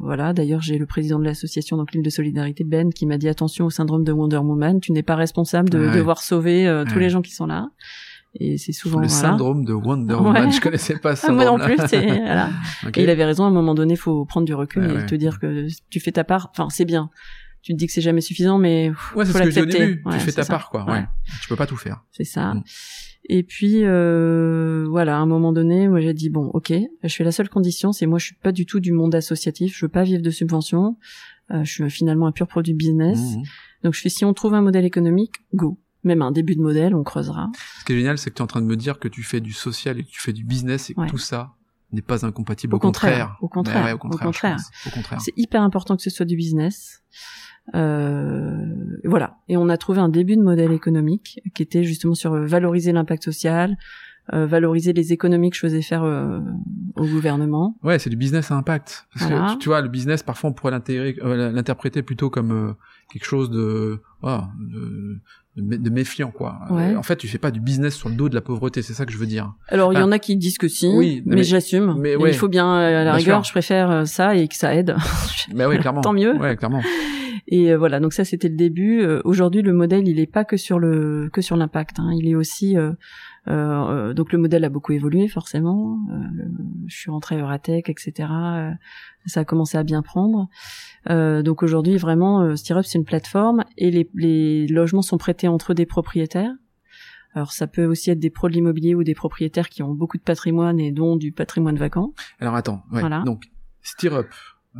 [0.00, 0.32] voilà.
[0.32, 3.66] D'ailleurs, j'ai le président de l'association donc l'île de solidarité Ben qui m'a dit attention
[3.66, 4.80] au syndrome de Wonder Woman.
[4.80, 5.96] Tu n'es pas responsable de Ouais.
[5.96, 7.00] devoir sauver euh, tous Ouais.
[7.00, 7.70] les gens qui sont là.
[8.40, 9.20] Et c'est souvent le voilà.
[9.30, 10.20] syndrome de Wonder Ouais.
[10.20, 11.76] Woman, je connaissais pas Ah, moi non plus.
[11.76, 12.50] voilà.
[12.96, 13.44] Et il avait raison.
[13.44, 15.06] À un moment donné, faut prendre du recul Ouais, et ouais.
[15.06, 16.48] te dire que tu fais ta part.
[16.52, 17.10] Enfin, c'est bien.
[17.62, 20.02] Tu te dis que c'est jamais suffisant, mais Ouais, c'est ce que au début.
[20.04, 20.52] Ouais, tu fais ta ça.
[20.52, 20.84] part, quoi.
[20.84, 20.92] Ouais.
[20.92, 21.04] Ouais.
[21.42, 22.04] Tu peux pas tout faire.
[22.12, 22.54] C'est ça.
[22.54, 22.62] Mm.
[23.28, 26.72] Et puis euh, voilà, à un moment donné, moi j'ai dit bon, ok,
[27.02, 29.76] je fais la seule condition, c'est moi je suis pas du tout du monde associatif,
[29.76, 30.96] je veux pas vivre de subventions,
[31.50, 33.18] euh, je suis finalement un pur produit business.
[33.18, 33.42] Mhm.
[33.82, 35.76] Donc je fais si on trouve un modèle économique, go.
[36.06, 37.50] Même un début de modèle, on creusera.
[37.80, 39.22] Ce qui est génial, c'est que tu es en train de me dire que tu
[39.22, 41.08] fais du social et que tu fais du business et que Ouais.
[41.08, 41.50] tout ça
[41.92, 42.74] n'est pas incompatible.
[42.74, 44.58] Au contraire, au contraire, Ouais, au contraire.
[45.18, 47.02] C'est hyper important que ce soit du business.
[47.74, 48.64] Euh,
[49.04, 49.38] voilà.
[49.48, 52.92] Et on a trouvé un début de modèle économique qui était justement sur euh, valoriser
[52.92, 53.76] l'impact social,
[54.32, 56.40] euh, valoriser les économies que je faisais faire euh,
[56.94, 57.76] au gouvernement.
[57.82, 59.06] Ouais, c'est du business à impact.
[59.14, 59.54] Parce Voilà.
[59.54, 62.74] que tu, vois, le business, parfois, on pourrait l'interpréter plutôt comme
[63.12, 65.20] quelque chose de, de,
[65.56, 66.58] de, mé- de méfiant, quoi.
[66.70, 66.92] Ouais.
[66.94, 68.92] Euh, En fait, tu fais pas du business sur le dos de la pauvreté, c'est
[68.94, 69.52] ça que je veux dire.
[69.68, 71.96] Alors il y en a qui disent que si, Oui, mais, mais- j'assume.
[71.98, 72.30] mais ouais.
[72.30, 73.48] Il faut bien, euh, à la Bien rigueur, sûr.
[73.48, 74.96] je préfère euh, ça et que ça aide.
[75.54, 76.00] Mais oui, clairement.
[76.00, 76.34] Tant mieux.
[76.36, 76.82] Ouais, clairement.
[77.48, 79.00] Et euh, voilà, donc ça c'était le début.
[79.00, 82.00] Euh, Aujourd'hui, le modèle, il est pas que sur le que sur l'impact.
[82.00, 82.10] Hein.
[82.18, 82.92] Il est aussi euh,
[83.48, 85.98] euh, donc le modèle a beaucoup évolué forcément.
[86.10, 86.44] Euh,
[86.86, 88.28] je suis rentrée à Euratech, etc.
[88.30, 88.70] Euh,
[89.26, 90.48] ça a commencé à bien prendre.
[91.10, 95.74] Euh, donc aujourd'hui, vraiment, Stirrup c'est une plateforme et les, les logements sont prêtés entre
[95.74, 96.52] des propriétaires.
[97.34, 100.16] Alors ça peut aussi être des pros de l'immobilier ou des propriétaires qui ont beaucoup
[100.16, 102.14] de patrimoine et dont du patrimoine vacant.
[102.40, 103.00] Alors attends, ouais.
[103.00, 103.22] Voilà.
[103.26, 103.44] Donc,
[103.82, 104.28] stirrup,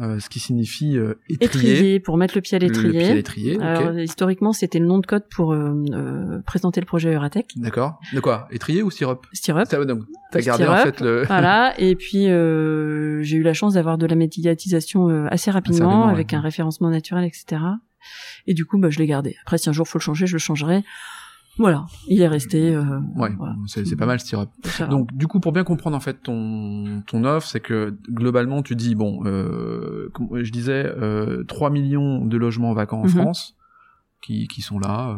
[0.01, 1.73] euh, ce qui signifie euh, étrier.
[1.75, 3.15] Étrier pour mettre le pied à Le- Le pied à l'étrier.
[3.15, 3.61] l'étrier.
[3.61, 7.47] Alors, historiquement, c'était le nom de code pour euh, euh, présenter le projet Euratech.
[7.57, 7.99] D'accord.
[8.13, 8.49] De quoi?
[8.51, 9.67] Étrier ou stirrup Stirrup.
[9.69, 10.01] Ça, donc,
[10.33, 11.23] t'as gardé en fait le.
[11.27, 11.75] Voilà.
[11.79, 16.07] Et puis, euh, j'ai eu la chance d'avoir de la médiatisation euh, assez rapidement, rapidement,
[16.07, 16.13] ouais.
[16.13, 17.63] avec un référencement naturel, etc.
[18.47, 19.37] Et du coup, bah, je l'ai gardé.
[19.43, 20.83] Après, si un jour faut le changer, je le changerai.
[21.59, 21.87] Voilà.
[22.09, 22.75] Il est resté.
[22.75, 22.83] Euh,
[23.17, 23.55] Ouais, voilà.
[23.67, 24.21] c'est pas mal.
[24.21, 24.47] Ça
[24.79, 24.87] va.
[24.87, 28.77] Donc du coup pour bien comprendre en fait ton ton offre, c'est que globalement tu
[28.77, 33.11] dis bon, euh, je disais euh, 3 millions de logements vacants en Mhm.
[33.23, 33.57] France
[34.23, 35.11] qui qui sont là.
[35.11, 35.15] Euh,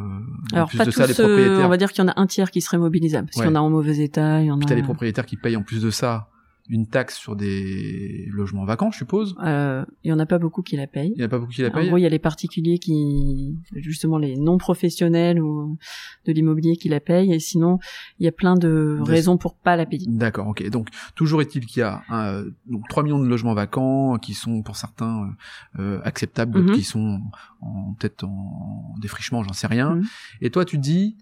[0.52, 1.66] en Alors, plus pas de tous, ça, les euh, propriétaires.
[1.66, 3.26] on va dire qu'il y en a un tiers qui serait mobilisable.
[3.28, 3.44] Parce Ouais.
[3.46, 4.68] qu'il y en a en mauvais état, il y en Puis a...
[4.68, 6.28] t'as les propriétaires qui payent en plus de ça
[6.70, 9.34] une taxe sur des logements vacants, je suppose.
[9.42, 11.12] Euh, il y en a pas beaucoup qui la payent.
[11.16, 11.88] Il y en a pas beaucoup qui la En payent.
[11.88, 15.78] gros, il y a les particuliers qui, justement, les non professionnels ou
[16.26, 17.78] de l'immobilier qui la payent, et sinon,
[18.18, 20.04] il y a plein de raisons pour pas la payer.
[20.08, 20.68] D'accord, ok.
[20.70, 24.62] Donc toujours est-il qu'il y a euh, donc 3 millions de logements vacants qui sont
[24.62, 25.34] pour certains
[25.78, 26.72] euh, euh, acceptables, Mhm.
[26.72, 27.20] qui sont
[27.60, 29.94] en peut-être en défrichement, j'en sais rien.
[29.96, 30.04] Mhm.
[30.42, 31.16] Et toi tu dis,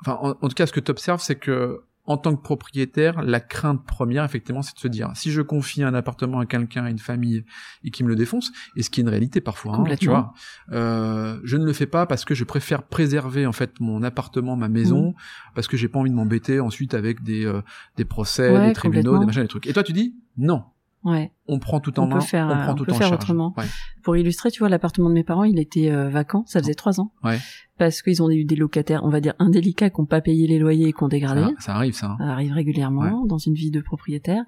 [0.00, 3.22] enfin en, en tout cas ce que tu observes c'est que en tant que propriétaire,
[3.22, 6.84] la crainte première, effectivement, c'est de se dire si je confie un appartement à quelqu'un,
[6.84, 7.44] à une famille,
[7.84, 10.34] et qui me le défonce, et ce qui est une réalité parfois, hein, tu vois,
[10.72, 14.56] euh, je ne le fais pas parce que je préfère préserver en fait mon appartement,
[14.56, 15.14] ma maison,
[15.54, 17.62] parce que j'ai pas envie de m'embêter ensuite avec des euh,
[17.96, 19.68] des procès, Ouais, des tribunaux, des machins, des trucs.
[19.68, 20.64] Et toi tu dis non,
[21.02, 21.32] Ouais.
[21.48, 23.12] on prend tout en On peut main, faire, on euh, on peut en faire charge.
[23.22, 23.54] autrement.
[23.56, 23.64] Ouais.
[24.02, 27.00] Pour illustrer, tu vois, l'appartement de mes parents, il était euh, vacant, ça faisait trois
[27.00, 27.12] ans.
[27.24, 27.38] Ouais.
[27.78, 30.58] Parce qu'ils ont eu des locataires, on va dire, indélicats, qui n'ont pas payé les
[30.58, 31.40] loyers et qui ont dégradé.
[31.40, 32.06] Ça, ça arrive ça.
[32.10, 32.16] hein.
[32.18, 34.42] Ça arrive régulièrement dans une vie de propriétaire.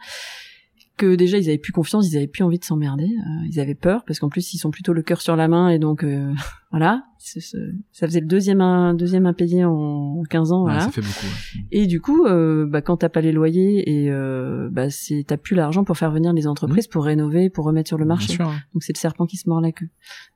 [1.02, 3.74] Que déjà ils avaient plus confiance, ils avaient plus envie de s'emmerder, euh, ils avaient
[3.74, 6.32] peur parce qu'en plus ils sont plutôt le cœur sur la main et donc euh,
[6.70, 10.80] voilà, ça faisait le deuxième un deuxième impayé en 15 ans Ouais, voilà.
[10.86, 11.26] ça fait beaucoup.
[11.26, 11.64] ouais.
[11.72, 15.36] Et du coup, euh, bah, quand t'as pas les loyers et euh, bah, c'est t'as
[15.38, 18.34] plus l'argent pour faire venir les entreprises pour rénover, pour remettre sur le marché.
[18.34, 18.46] Sûr.
[18.48, 18.54] hein.
[18.72, 19.88] Donc c'est le serpent qui se mord la queue.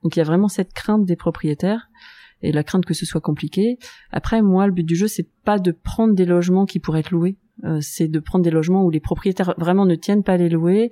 [0.03, 1.87] Donc il y a vraiment cette crainte des propriétaires
[2.41, 3.77] et la crainte que ce soit compliqué.
[4.11, 7.11] Après, moi, le but du jeu, c'est pas de prendre des logements qui pourraient être
[7.11, 7.37] loués.
[7.63, 10.49] Euh, c'est de prendre des logements où les propriétaires vraiment ne tiennent pas à les
[10.49, 10.91] louer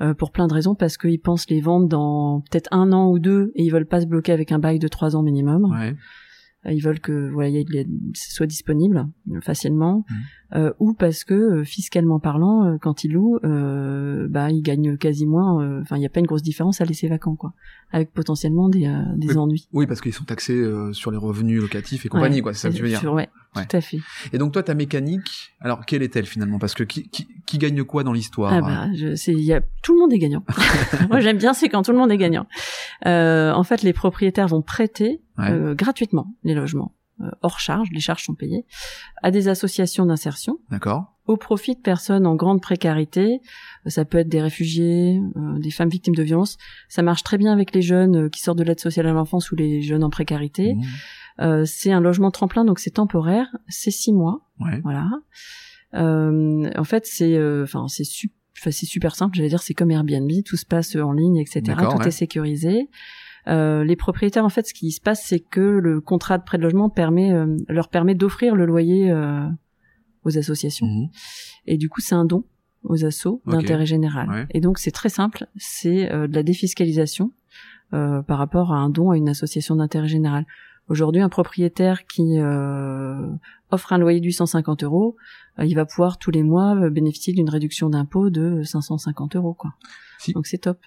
[0.00, 3.18] euh, pour plein de raisons parce qu'ils pensent les vendre dans peut-être un an ou
[3.18, 5.72] deux et ils veulent pas se bloquer avec un bail de trois ans minimum.
[6.70, 7.64] Ils veulent que voilà, il
[8.14, 10.04] soit disponible euh, facilement,
[10.54, 14.96] euh, ou parce que euh, fiscalement parlant, euh, quand ils louent, euh, bah ils gagnent
[14.96, 15.62] quasi moins.
[15.62, 17.52] euh, Enfin, il n'y a pas une grosse différence à laisser vacant, quoi,
[17.90, 19.36] avec potentiellement des, euh, des Oui.
[19.38, 19.68] ennuis.
[19.72, 22.42] Oui, parce qu'ils sont taxés euh, sur les revenus locatifs et compagnie, Ouais.
[22.42, 22.52] quoi.
[22.54, 23.00] C'est ça que tu veux dire.
[23.00, 23.66] Sur- ouais, Ouais.
[23.66, 23.98] tout à fait.
[24.32, 26.58] Et donc toi, ta mécanique, alors quelle est-elle finalement?
[26.58, 28.52] Parce que qui, qui, qui gagne quoi dans l'histoire?
[28.52, 30.44] Ah bah, je, c'est, il y a, tout le monde est gagnant.
[31.10, 32.46] Moi, j'aime bien, c'est quand tout le monde est gagnant.
[33.06, 35.50] Euh, en fait, les propriétaires vont prêter Ouais.
[35.50, 38.64] euh, gratuitement les logements, euh, hors charge, les charges sont payées,
[39.22, 41.14] à des associations d'insertion D'accord.
[41.26, 43.40] au profit de personnes en grande précarité.
[43.86, 46.58] Euh, Ça peut être des réfugiés, euh, des femmes victimes de violences.
[46.88, 49.56] Ça marche très bien avec les jeunes qui sortent de l'aide sociale à l'enfance ou
[49.56, 50.74] les jeunes en précarité.
[50.74, 50.82] Mmh.
[51.40, 53.46] Euh, c'est un logement tremplin, donc c'est temporaire.
[53.68, 54.42] C'est six mois.
[54.60, 54.80] Ouais.
[54.82, 55.08] Voilà.
[55.94, 59.36] Euh, en fait, c'est, euh, enfin, c'est su- enfin, c'est super simple.
[59.36, 61.62] J'allais dire, c'est comme Airbnb, tout se passe en ligne, etc.
[61.78, 62.08] Tout ouais.
[62.08, 62.88] est sécurisé.
[63.48, 66.58] Euh, les propriétaires, en fait, ce qui se passe, c'est que le contrat de prêt
[66.58, 69.46] de logement permet, euh, leur permet d'offrir le loyer euh,
[70.24, 70.86] aux associations.
[70.86, 71.10] Mmh.
[71.66, 72.44] Et du coup, c'est un don
[72.84, 74.28] aux assos d'intérêt général.
[74.28, 74.46] Ouais.
[74.50, 75.46] Et donc, c'est très simple.
[75.56, 77.32] C'est euh, de la défiscalisation
[77.94, 80.46] euh, par rapport à un don à une association d'intérêt général.
[80.88, 83.28] Aujourd'hui, un propriétaire qui euh,
[83.70, 85.16] offre un loyer de 850 euros,
[85.62, 89.54] il va pouvoir tous les mois bénéficier d'une réduction d'impôt de 550 euros.
[89.54, 89.74] Quoi.
[90.18, 90.32] Si.
[90.32, 90.78] Donc c'est top.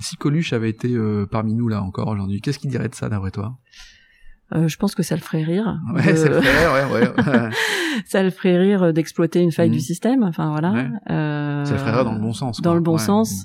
[0.00, 3.08] Si Coluche avait été euh, parmi nous là encore aujourd'hui, qu'est-ce qu'il dirait de ça
[3.08, 3.58] d'après toi?
[4.52, 5.78] Euh, je pense que ça le ferait rire.
[5.94, 7.08] Ouais, de- ça le fait, ouais, ouais.
[7.08, 7.50] ouais.
[8.06, 10.24] ça le ferait rire euh, d'exploiter une faille du système.
[10.24, 10.72] Enfin voilà.
[10.72, 10.88] Ouais.
[11.10, 12.60] Euh, ça le ferait rire dans le bon sens.
[12.60, 12.98] dans le bon Ouais.
[12.98, 13.44] sens.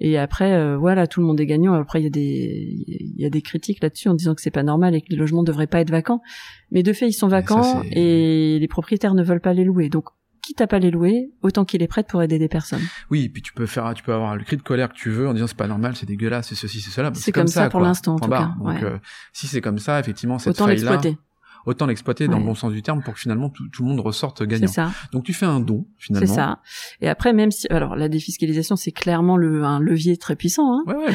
[0.00, 1.74] Et après, euh, voilà, tout le monde est gagnant.
[1.74, 4.50] Après, il y a des, il y a des critiques là-dessus en disant que c'est
[4.50, 6.22] pas normal et que les logements devraient pas être vacants.
[6.70, 9.90] Mais de fait, ils sont ça, vacants et les propriétaires ne veulent pas les louer.
[9.90, 10.04] Donc,
[10.46, 12.82] quitte à pas les louer, autant qu'il est prêt pour aider des personnes.
[13.10, 15.10] Oui, et puis tu peux faire, tu peux avoir le cri de colère que tu
[15.10, 17.10] veux en disant c'est pas normal, c'est dégueulasse, c'est ceci, c'est cela.
[17.14, 18.84] C'est comme ça pour l'instant, en tout cas, Donc ouais.
[18.84, 18.98] euh,
[19.32, 21.18] si c'est comme ça, effectivement, cette autant faille-là, l'exploiter.
[21.66, 22.38] Autant l'exploiter dans Ouais.
[22.40, 24.66] le bon sens du terme pour que finalement tout, tout le monde ressorte C'est gagnant.
[24.68, 24.90] ça.
[25.12, 26.34] Donc tu fais un don C'est finalement.
[26.34, 26.58] ça.
[27.00, 30.84] Et après, même si, alors, la défiscalisation, c'est clairement le, un levier très puissant, hein.
[30.86, 31.12] Ouais, ouais.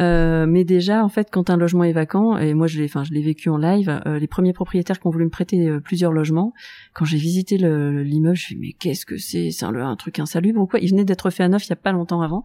[0.00, 3.04] Euh, mais déjà, en fait, quand un logement est vacant, et moi je l'ai, enfin
[3.04, 5.80] je l'ai vécu en live, euh, les premiers propriétaires qui ont voulu me prêter euh,
[5.80, 6.52] plusieurs logements,
[6.92, 9.50] quand j'ai visité le- l'immeuble, je me suis dit, mais qu'est-ce que c'est?
[9.50, 10.80] C'est un, un truc insalubre ou quoi?
[10.80, 12.42] Il venait d'être fait à neuf il y a pas longtemps avant.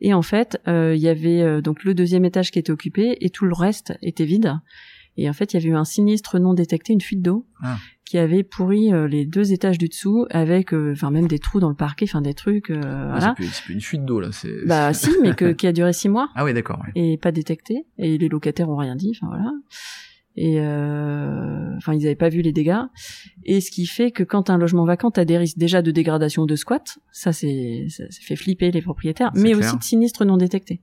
[0.00, 3.16] Et en fait, euh, il y avait euh, donc le deuxième étage qui était occupé
[3.20, 4.54] et tout le reste était vide.
[5.16, 7.78] Et en fait, il y avait eu un sinistre non détecté, une fuite d'eau, Ah.
[8.04, 11.58] qui avait pourri euh, les deux étages du dessous, avec, euh, enfin même des trous
[11.60, 13.26] dans le parquet, enfin des trucs, euh, Ah, voilà.
[13.28, 14.28] c'est plus- c'est plus une fuite d'eau là.
[14.32, 14.64] C'est.
[14.66, 16.80] Bah si, mais que, qui a duré six mois Ah oui, d'accord.
[16.84, 16.92] Ouais.
[16.94, 19.50] et pas détecté et les locataires ont rien dit enfin voilà
[20.38, 22.82] et euh, enfin ils avaient pas vu les dégâts
[23.44, 26.44] et ce qui fait que quand un logement vacant t'as des risques déjà de dégradation
[26.44, 29.58] de squat ça c'est ça, ça fait flipper les propriétaires mais clair.
[29.66, 30.82] aussi de sinistres non détectés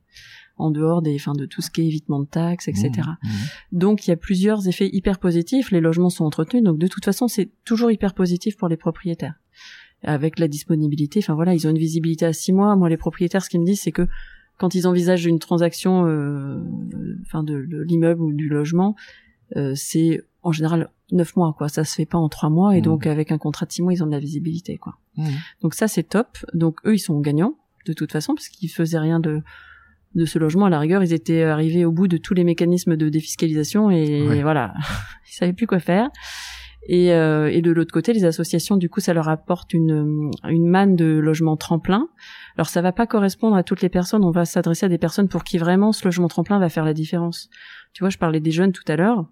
[0.57, 3.29] en dehors des enfin de tout ce qui est évitement de taxes etc Mmh, mmh.
[3.71, 6.63] donc il y a plusieurs effets hyper positifs les logements sont entretenus.
[6.63, 9.35] Donc de toute façon c'est toujours hyper positif pour les propriétaires.
[10.03, 12.75] Avec la disponibilité enfin voilà ils ont une visibilité à six mois.
[12.75, 14.07] Moi les propriétaires ce qu'ils me disent c'est que
[14.57, 16.59] quand ils envisagent une transaction euh,
[17.25, 18.95] enfin de, de l'immeuble ou du logement
[19.55, 21.69] euh, c'est en général neuf mois quoi.
[21.69, 22.73] Ça se fait pas en trois mois.
[22.75, 22.83] Et Mhm.
[22.85, 24.97] donc avec un contrat de six mois ils ont de la visibilité quoi.
[25.15, 25.27] Mmh.
[25.61, 26.37] donc ça c'est top.
[26.53, 29.41] Donc eux ils sont gagnants de toute façon parce qu'ils faisaient rien de
[30.15, 32.95] de ce logement à la rigueur ils étaient arrivés au bout de tous les mécanismes
[32.95, 34.73] de défiscalisation et voilà
[35.29, 36.09] ils savaient plus quoi faire
[36.85, 40.67] et, euh, et de l'autre côté, les associations, du coup, ça leur apporte une, une
[40.67, 42.09] manne de logements tremplin.
[42.57, 44.25] Alors, ça va pas correspondre à toutes les personnes.
[44.25, 46.93] On va s'adresser à des personnes pour qui vraiment ce logement tremplin va faire la
[46.93, 47.49] différence.
[47.93, 49.25] Tu vois, je parlais des jeunes tout à l'heure.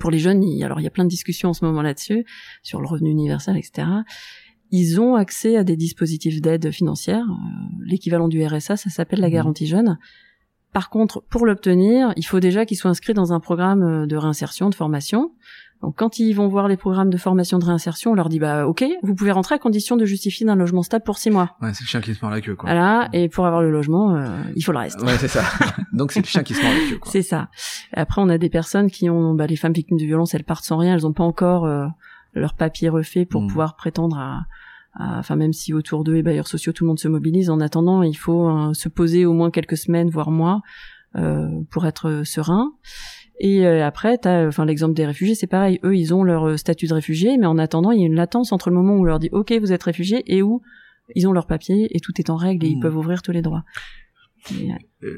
[0.00, 2.24] Pour les jeunes, il, alors il y a plein de discussions en ce moment là-dessus
[2.62, 3.88] sur le revenu universel, etc.
[4.70, 7.24] Ils ont accès à des dispositifs d'aide financière.
[7.28, 9.32] Euh, L'équivalent du RSA, ça s'appelle la Mhm.
[9.32, 9.98] garantie jeune.
[10.72, 14.16] Par contre, pour l'obtenir, il faut déjà qu'ils soient inscrits dans un programme euh, de
[14.16, 15.32] réinsertion, de formation.
[15.82, 18.66] Donc, quand ils vont voir les programmes de formation de réinsertion, on leur dit bah
[18.68, 21.56] ok, vous pouvez rentrer à condition de justifier d'un logement stable pour six mois.
[21.62, 22.68] Ouais, c'est le chien qui se mord la queue, quoi.
[22.70, 25.00] Voilà, et pour avoir le logement, euh, il faut le reste.
[25.02, 25.42] Ouais, c'est ça.
[25.94, 27.10] Donc c'est le chien qui se mord la queue, quoi.
[27.10, 27.48] C'est ça.
[27.94, 30.66] Après, on a des personnes qui ont, bah, les femmes victimes de violence, elles partent
[30.66, 31.86] sans rien, elles n'ont pas encore euh,
[32.34, 33.46] leur papier refait pour Mm.
[33.48, 34.46] pouvoir prétendre à,
[35.18, 38.02] enfin même si autour d'eux et bailleurs sociaux tout le monde se mobilise, en attendant,
[38.02, 40.60] il faut euh, se poser au moins quelques semaines, voire mois,
[41.16, 42.72] euh, pour être serein.
[43.42, 45.80] Et euh, après, t'as, enfin l'exemple des réfugiés, c'est pareil.
[45.82, 48.14] Eux, ils ont leur euh, statut de réfugié, mais en attendant, il y a une
[48.14, 50.60] latence entre le moment où on leur dit OK, vous êtes réfugié, et où
[51.16, 52.82] ils ont leur papier et tout est en règle et ils Mm.
[52.82, 53.64] peuvent ouvrir tous les droits.
[54.52, 54.70] Et,
[55.02, 55.08] euh,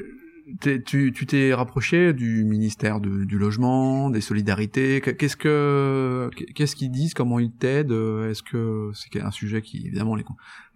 [0.85, 4.99] tu tu t'es rapproché du ministère de- du logement, des solidarités.
[5.01, 7.13] Qu- Qu'est-ce que qu'est-ce qu'ils disent?
[7.13, 7.91] Comment ils t'aident?
[8.29, 10.25] Est-ce que c'est un sujet qui évidemment les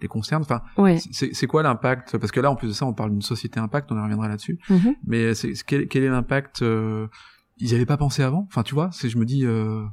[0.01, 0.41] les concerne?
[0.43, 0.97] Enfin, ouais.
[1.11, 2.17] c'est c'est quoi l'impact?
[2.17, 3.91] Parce que là, en plus de ça, on parle d'une société impact.
[3.91, 4.57] On y reviendra là-dessus.
[4.69, 4.95] Mhm.
[5.05, 5.31] Mais
[5.65, 7.07] quel, quel est l'impact euh,
[7.59, 8.45] ils avaient pas pensé avant?
[8.49, 9.45] Enfin, tu vois, c'est je me dis.
[9.45, 9.83] Euh...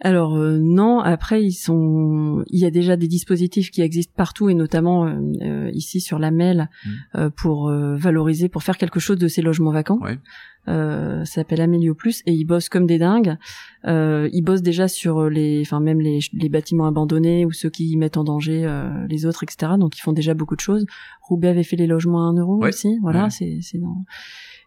[0.00, 1.00] Alors euh, non.
[1.00, 2.44] Après, ils sont.
[2.48, 6.18] Il y a déjà des dispositifs qui existent partout et notamment euh, euh ici sur
[6.18, 7.28] la Mel mmh.
[7.36, 9.98] pour valoriser, pour faire quelque chose de ces logements vacants.
[10.00, 10.18] Ouais.
[10.66, 13.36] ça s'appelle Amélio Plus et ils bossent comme des dingues.
[13.84, 18.16] ils bossent déjà sur les, enfin même les, les, bâtiments abandonnés ou ceux qui mettent
[18.16, 18.66] en danger
[19.08, 19.72] les autres, etc.
[19.78, 20.86] Donc ils font déjà beaucoup de choses.
[21.20, 22.98] Roubaix avait fait les logements à 1 euro aussi.
[23.02, 24.04] Voilà, c'est c'est dans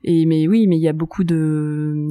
[0.04, 2.08] et mais oui, mais il y a beaucoup de,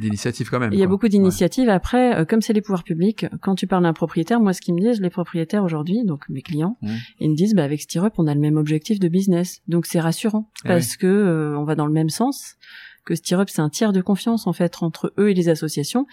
[0.00, 0.72] d'initiatives quand même.
[0.72, 1.68] Il y a beaucoup d'initiatives.
[1.68, 4.74] Après, euh, comme c'est les pouvoirs publics, quand tu parles d'un propriétaire, moi, ce qu'ils
[4.74, 6.94] me disent, les propriétaires aujourd'hui, donc mes clients, mmh.
[7.20, 10.00] ils me disent, bah avec Stirrup, on a le même objectif de business, donc c'est
[10.00, 12.56] rassurant eh parce que euh, on va dans le même sens.
[13.04, 16.06] Que Stirrup, c'est un tiers de confiance en fait entre eux et les associations,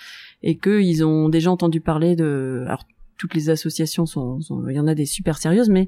[0.43, 2.63] et qu'ils ont déjà entendu parler de.
[2.67, 2.85] Alors
[3.17, 5.87] toutes les associations sont, il y en a des super sérieuses, mais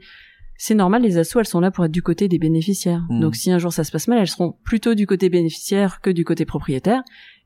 [0.58, 3.06] c'est normal, les assos, elles sont là pour être du côté des bénéficiaires.
[3.10, 3.20] Mmh.
[3.20, 6.10] Donc si un jour ça se passe mal, elles seront plutôt du côté bénéficiaire que
[6.10, 7.04] du côté propriétaire.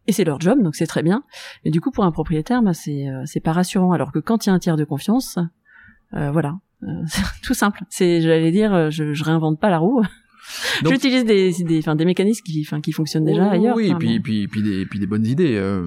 [0.07, 1.23] Et c'est leur job, donc c'est très bien.
[1.63, 3.91] Mais du coup, pour un propriétaire, bah, c'est euh, pas rassurant.
[3.91, 5.37] Alors que quand il y a un tiers de confiance,
[6.13, 7.03] euh, voilà, euh,
[7.43, 7.83] tout simple.
[7.89, 10.01] C'est, j'allais dire, je, je réinvente pas la roue.
[10.85, 13.75] J'utilise des, des, enfin, des mécanismes qui, enfin, qui fonctionnent déjà ailleurs.
[13.75, 15.85] Oui, et puis, puis, puis, des, puis des bonnes idées, euh,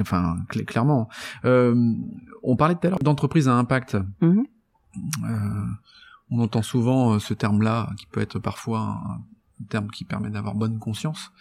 [0.00, 1.08] enfin, clairement.
[1.44, 1.74] Euh,
[2.42, 3.96] on parlait tout à l'heure d'entreprise à impact.
[4.20, 4.42] Mmh.
[5.24, 5.64] Euh,
[6.30, 9.20] on entend souvent euh, ce terme-là, qui peut être parfois un,
[9.68, 11.32] terme qui permet d'avoir bonne conscience.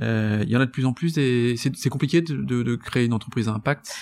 [0.00, 3.04] Euh, il y en a de plus en plus et c'est compliqué de, de, créer
[3.04, 3.94] une entreprise à impact?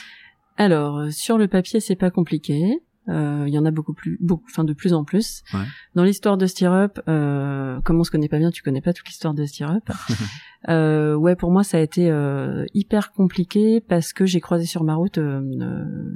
[0.57, 2.81] Alors euh, sur le papier c'est pas compliqué.
[3.09, 5.43] Euh, il y en a beaucoup plus, beaucoup, enfin de plus en plus.
[5.55, 5.61] Ouais.
[5.95, 9.09] Dans l'histoire de Stirrup, euh, comme on se connaît pas bien, tu connais pas toute
[9.09, 9.91] l'histoire de Stirrup.
[10.69, 14.85] euh, ouais, pour moi ça a été euh, hyper compliqué parce que j'ai croisé sur
[14.85, 15.41] ma route euh,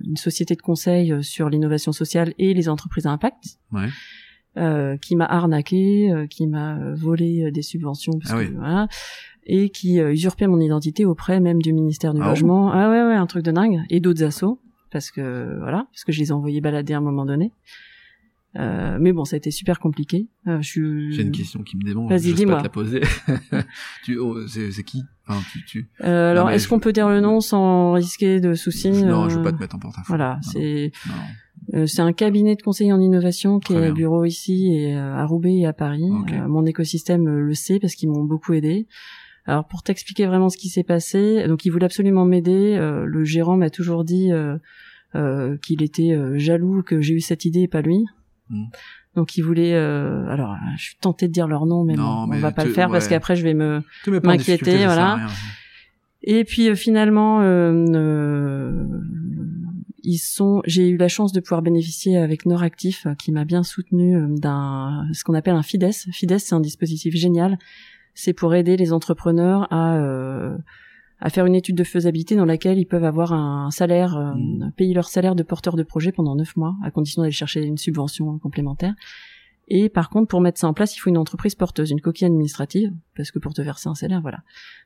[0.04, 3.58] une société de conseil sur l'innovation sociale et les entreprises à impact.
[3.72, 3.88] Ouais.
[4.56, 8.86] Euh, qui m'a arnaqué, euh, qui m'a volé des subventions, parce ah que, voilà,
[9.46, 12.70] et qui usurpait mon identité auprès même du ministère du ah logement.
[12.70, 14.60] ah ouais ouais, un truc de dingue, et d'autres assos
[14.94, 17.50] parce que voilà, parce que je les ai envoyés balader à un moment donné.
[18.56, 20.28] Euh, mais bon, ça a été super compliqué.
[20.46, 22.08] Euh, je J'ai une question qui me démonte.
[22.08, 22.62] Vas-y, dis-moi.
[22.62, 23.00] la poser.
[24.04, 25.02] tu, oh, c'est, qui?
[25.26, 25.88] Enfin, tu, tu...
[26.04, 29.42] Euh, Alors, est-ce qu'on peut dire le nom sans risquer de soucis Non, je veux
[29.42, 30.06] pas te mettre en porte-à-faux.
[30.06, 30.92] Voilà, c'est
[31.72, 35.14] euh, c'est un cabinet de conseil en innovation qui Très est bureau ici et euh,
[35.14, 36.10] à Roubaix et à Paris.
[36.32, 38.86] Euh, mon écosystème euh, le sait parce qu'ils m'ont beaucoup aidé.
[39.46, 42.76] Alors pour t'expliquer vraiment ce qui s'est passé, donc ils voulaient absolument m'aider.
[42.78, 44.56] Euh, le gérant m'a toujours dit euh,
[45.14, 48.04] euh, qu'il était euh, jaloux que j'ai eu cette idée et pas lui.
[48.48, 48.64] Mm.
[49.16, 49.74] Donc il voulait.
[49.74, 52.52] euh, alors je suis tentée de dire leur nom, mais Non, bon, mais on va
[52.52, 53.82] pas te- le faire parce qu'après je vais me.
[54.06, 55.26] M'inquiéter, ça voilà.
[56.22, 58.84] Et puis euh, finalement, euh, euh,
[60.02, 60.62] ils sont.
[60.66, 65.22] J'ai eu la chance de pouvoir bénéficier avec Noractif, qui m'a bien soutenu d'un ce
[65.22, 65.92] qu'on appelle un Fides.
[66.12, 67.58] Fides, c'est un dispositif génial.
[68.14, 70.56] C'est pour aider les entrepreneurs à euh,
[71.20, 74.72] à faire une étude de faisabilité dans laquelle ils peuvent avoir un salaire, euh, Mm.
[74.76, 77.78] payer leur salaire de porteur de projet pendant neuf mois, à condition d'aller chercher une
[77.78, 78.94] subvention complémentaire.
[79.68, 82.26] Et par contre, pour mettre ça en place, il faut une entreprise porteuse, une coquille
[82.26, 84.40] administrative, parce que pour te verser un salaire, voilà.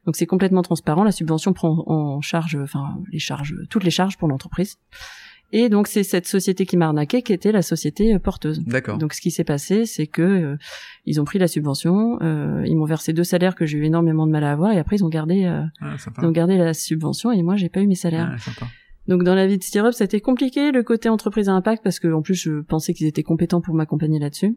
[0.07, 1.03] Donc c'est complètement transparent.
[1.03, 4.79] La subvention prend en charge, enfin les charges, toutes les charges pour l'entreprise.
[5.53, 8.61] Et donc c'est cette société qui m'a arnaqué qui était la société euh, porteuse.
[8.61, 8.99] D'accord.
[8.99, 10.57] Donc ce qui s'est passé, c'est que euh,
[11.07, 14.27] ils ont pris la subvention, euh, ils m'ont versé deux salaires que j'ai eu énormément
[14.27, 16.75] de mal à avoir, et après ils ont gardé, euh, Ah, ils ont gardé la
[16.75, 18.31] subvention, et moi j'ai pas eu mes salaires.
[18.35, 18.67] Ah, sympa.
[19.07, 21.83] Donc dans la vie de Stirrup, ça a été compliqué le côté entreprise à impact
[21.83, 24.55] parce que en plus je pensais qu'ils étaient compétents pour m'accompagner là-dessus.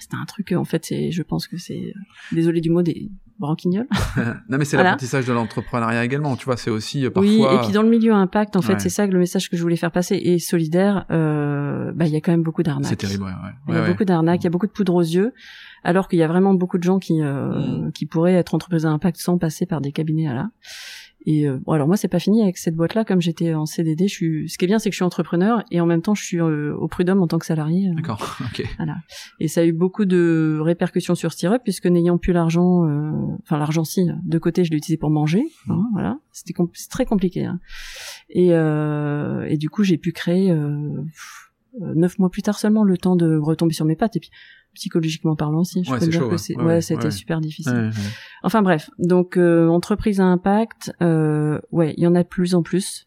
[0.00, 1.92] C'était un truc en fait, c'est, je pense que c'est, euh,
[2.32, 3.86] désolé du mot, des branquignoles.
[4.48, 4.90] non mais c'est Voilà.
[4.90, 6.36] l'apprentissage de l'entrepreneuriat également.
[6.36, 7.30] Tu vois, c'est aussi euh, parfois.
[7.30, 8.78] Oui, et puis dans le milieu impact, en fait, Ouais.
[8.78, 10.16] c'est ça que le message que je voulais faire passer.
[10.16, 12.88] Et solidaire, euh, bah il y a quand même beaucoup d'arnaques.
[12.90, 13.24] C'est terrible.
[13.24, 13.52] Ouais, ouais.
[13.68, 15.32] Il y a beaucoup d'arnaques, il y a beaucoup de poudre aux yeux,
[15.84, 17.48] alors qu'il y a vraiment beaucoup de gens qui euh,
[17.86, 17.92] Mm.
[17.92, 20.50] qui pourraient être entreprises à impact sans passer par des cabinets à là.
[21.30, 23.66] Et euh, bon, alors moi c'est pas fini avec cette boîte là, comme j'étais en
[23.66, 24.48] CDD, je suis.
[24.48, 26.40] Ce qui est bien, c'est que je suis entrepreneur et en même temps je suis
[26.40, 27.90] euh, au prud'homme en tant que salarié.
[27.90, 28.38] euh, D'accord.
[28.46, 28.64] Ok.
[29.40, 33.10] et ça a eu beaucoup de répercussions sur Stirrup puisque n'ayant plus l'argent, euh,
[33.42, 36.18] enfin l'argent si, de côté je l'ai utilisé pour manger, hein, voilà.
[36.32, 37.44] C'était com- très compliqué.
[37.44, 37.60] hein.
[38.30, 41.52] Et, euh, et du coup j'ai pu créer pff,
[41.94, 44.30] neuf mois plus tard seulement le temps de retomber sur mes pattes et puis
[44.74, 45.84] psychologiquement parlant aussi.
[45.84, 47.90] Je Ouais, peux c'est dire chaud, que c'est Ouais, ouais, ouais, c'était super difficile.
[48.42, 52.54] Enfin bref, donc euh, entreprise à impact, euh, ouais, il y en a de plus
[52.54, 53.04] en plus.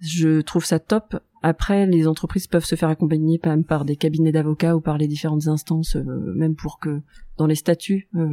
[0.00, 1.18] Je trouve ça top.
[1.42, 5.06] Après, les entreprises peuvent se faire accompagner par, par des cabinets d'avocats ou par les
[5.06, 6.02] différentes instances, euh,
[6.34, 7.00] même pour que
[7.36, 8.26] dans les statuts euh,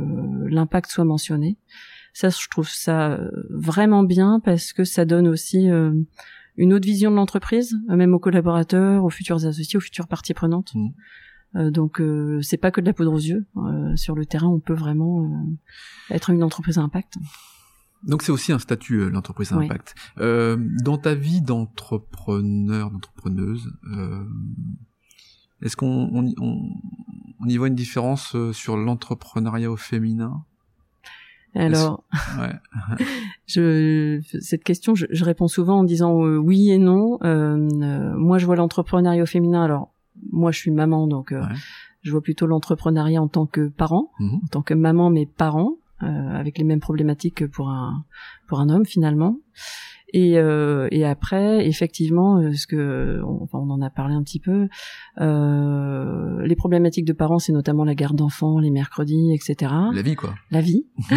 [0.49, 1.57] l'impact soit mentionné.
[2.13, 5.67] Ça, je trouve ça euh, vraiment bien parce que ça donne aussi
[6.57, 10.73] une autre vision de l'entreprise, même aux collaborateurs, aux futurs associés, aux futures parties prenantes.
[10.73, 10.93] Mhm.
[11.55, 13.45] Euh, donc euh, c'est pas que de la poudre aux yeux.
[13.57, 17.15] Euh, sur le terrain, on peut vraiment euh, être une entreprise à impact.
[18.03, 19.65] Donc c'est aussi un statut l'entreprise à Oui.
[19.65, 19.95] impact.
[20.19, 24.23] Euh, dans ta vie d'entrepreneur, d'entrepreneuse, euh,
[25.61, 26.69] est-ce qu'on on, y- on,
[27.39, 30.43] on y voit une différence sur l'entrepreneuriat au féminin?
[31.55, 32.03] Alors,
[32.37, 32.53] Ouais.
[33.47, 37.17] je, cette question, je, je réponds souvent en disant euh, oui et non.
[37.23, 39.63] Moi, je vois l'entrepreneuriat au féminin.
[39.63, 39.93] Alors,
[40.31, 41.55] moi, je suis maman, donc euh, Ouais.
[42.01, 44.39] je vois plutôt l'entrepreneuriat en tant que parent, Mhm.
[44.43, 48.03] en tant que maman, mais parent, euh, avec les mêmes problématiques que pour un
[48.47, 49.37] pour un homme finalement.
[50.15, 54.69] Et, euh, et après, effectivement, euh, ce que on, en a parlé un petit peu,
[55.19, 59.73] euh, les problématiques de parents, c'est notamment la garde d'enfants, les mercredis, etc.
[59.93, 60.33] La vie, quoi.
[60.51, 60.85] La vie.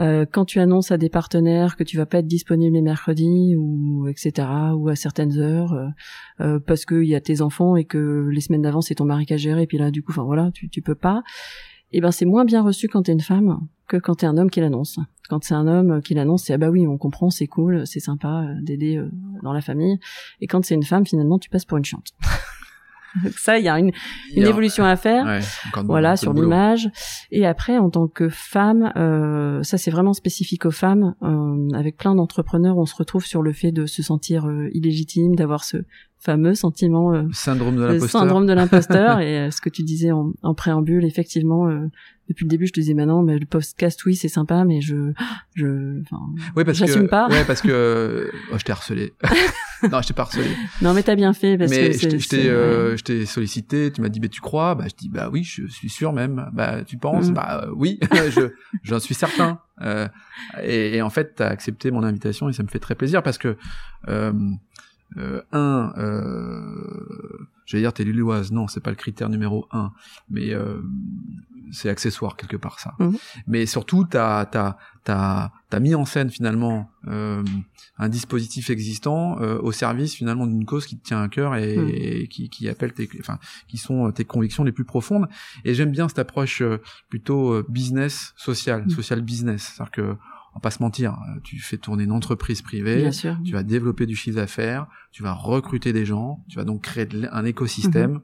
[0.00, 3.54] Euh, quand tu annonces à des partenaires que tu vas pas être disponible les mercredis
[3.56, 4.48] ou etc.
[4.76, 5.86] ou à certaines heures euh,
[6.40, 9.24] euh, parce qu'il y a tes enfants et que les semaines d'avant c'est ton mari
[9.26, 11.22] qui a géré et puis là du coup enfin voilà tu tu peux pas.
[11.96, 14.50] Et ben c'est moins bien reçu quand t'es une femme que quand t'es un homme
[14.50, 14.98] qui l'annonce.
[15.28, 18.00] Quand c'est un homme qui l'annonce, c'est ah bah oui on comprend, c'est cool, c'est
[18.00, 19.10] sympa euh, d'aider euh,
[19.44, 19.98] dans la famille.
[20.40, 22.08] Et quand c'est une femme finalement tu passes pour une chiante.
[23.22, 23.92] Donc ça il y a une,
[24.34, 25.38] une a- évolution à faire Ouais,
[25.84, 26.90] voilà sur l'image
[27.30, 31.96] et après en tant que femme euh, ça c'est vraiment spécifique aux femmes euh, avec
[31.96, 35.76] plein d'entrepreneurs on se retrouve sur le fait de se sentir euh, illégitime d'avoir ce
[36.24, 38.20] fameux sentiment euh, Syndrome de l'imposteur.
[38.22, 41.86] syndrome de l'imposteur et euh, ce que tu disais en, en préambule effectivement euh,
[42.28, 45.12] depuis le début je te disais maintenant mais le podcast oui c'est sympa mais je
[45.54, 46.00] je
[46.56, 47.28] Oui, parce que, pas.
[47.28, 49.12] Ouais, parce que oh, je t'ai harcelé.
[49.90, 50.48] non, je t'ai pas harcelé.
[50.80, 52.90] non mais t'as bien fait parce mais que je c'est- t'ai- je t'ai c'est- euh,
[52.92, 52.96] ouais.
[52.96, 54.74] je t'ai sollicité, tu m'as dit, bah, tu crois?
[54.74, 56.48] Bah, je dis, bah oui, je suis sûr même.
[56.54, 57.28] Bah, tu penses?
[57.30, 57.34] Mm.
[57.34, 57.98] Bah oui,
[58.30, 58.48] je
[58.82, 59.58] j'en suis certain.
[60.62, 63.36] Et, et en fait, t'as accepté mon invitation et ça me fait très plaisir parce
[63.38, 63.56] que
[65.16, 69.92] euh, euh, un, euh, j'allais dire t'es lilloise, non, c'est pas le critère numéro un,
[70.30, 70.80] mais euh,
[71.72, 72.94] c'est accessoire quelque part ça.
[72.98, 73.16] Mhm.
[73.46, 77.42] Mais surtout, t'as t'as t'as t'as mis en scène finalement euh,
[77.98, 81.76] un dispositif existant euh, au service finalement d'une cause qui te tient à cœur et,
[81.76, 81.90] Mhm.
[81.94, 83.38] et qui qui appelle tes enfin
[83.68, 85.28] qui sont tes convictions les plus profondes.
[85.64, 90.16] Et j'aime bien cette approche euh, plutôt euh, business social, social business, c'est-à-dire que
[90.54, 93.52] on va pas se mentir, euh, tu fais tourner une entreprise privée, bien sûr tu
[93.52, 97.44] vas développer du chiffre d'affaires, tu vas recruter des gens, tu vas donc créer un
[97.44, 98.20] écosystème,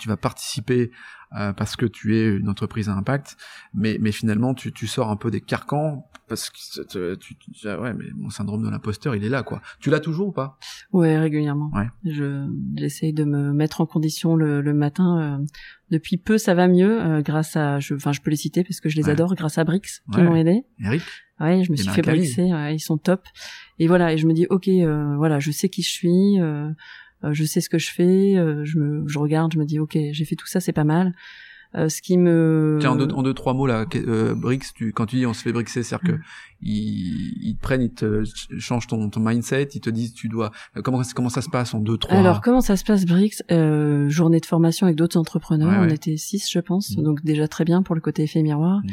[0.00, 0.90] tu vas participer
[1.38, 3.36] euh, parce que tu es une entreprise à impact,
[3.72, 6.82] mais, mais finalement tu, tu sors un peu des carcans parce que
[7.16, 9.60] tu, tu, tu- ah ouais mais mon syndrome de l'imposteur il est là quoi.
[9.78, 10.58] Tu l'as toujours ou pas?
[10.92, 11.70] Ouais, régulièrement.
[11.74, 11.88] Ouais.
[12.04, 15.38] Je j'essaye de me mettre en condition le, le matin.
[15.40, 15.44] euh,
[15.94, 18.80] depuis peu, ça va mieux euh, grâce à, je, enfin, je peux les citer parce
[18.80, 19.10] que je les Ouais.
[19.12, 19.80] adore grâce à Brix
[20.12, 20.22] qui Ouais.
[20.24, 20.62] m'ont aidé.
[20.84, 21.02] Eric
[21.40, 22.42] Ouais, je me suis fait brixer.
[22.52, 23.22] ouais, ils sont top.
[23.78, 26.40] Et voilà, et je me dis, ok, euh, voilà, je sais qui je suis.
[26.40, 26.70] euh,
[27.24, 28.36] euh, je sais ce que je fais.
[28.36, 30.84] euh, je me, je regarde, je me dis, ok, j'ai fait tout ça, c'est pas
[30.84, 31.12] mal.
[31.76, 34.92] Euh, ce qui me Tiens, en deux, en deux, trois mots là, euh, Brix, tu,
[34.92, 36.22] quand tu dis on se fait brixer, c'est-à-dire que Mm.
[36.62, 40.28] ils, ils te prennent, ils te ch- changent ton, ton mindset, ils te disent tu
[40.28, 42.16] dois euh, comment comment ça se passe en deux trois.
[42.16, 43.42] Alors comment ça se passe Brix?
[43.50, 45.68] Euh, Journée de formation avec d'autres entrepreneurs.
[45.70, 45.94] Ouais, On ouais.
[45.94, 47.02] était six, je pense, Mhm.
[47.04, 48.80] donc déjà très bien pour le côté effet miroir.
[48.84, 48.90] Mhm.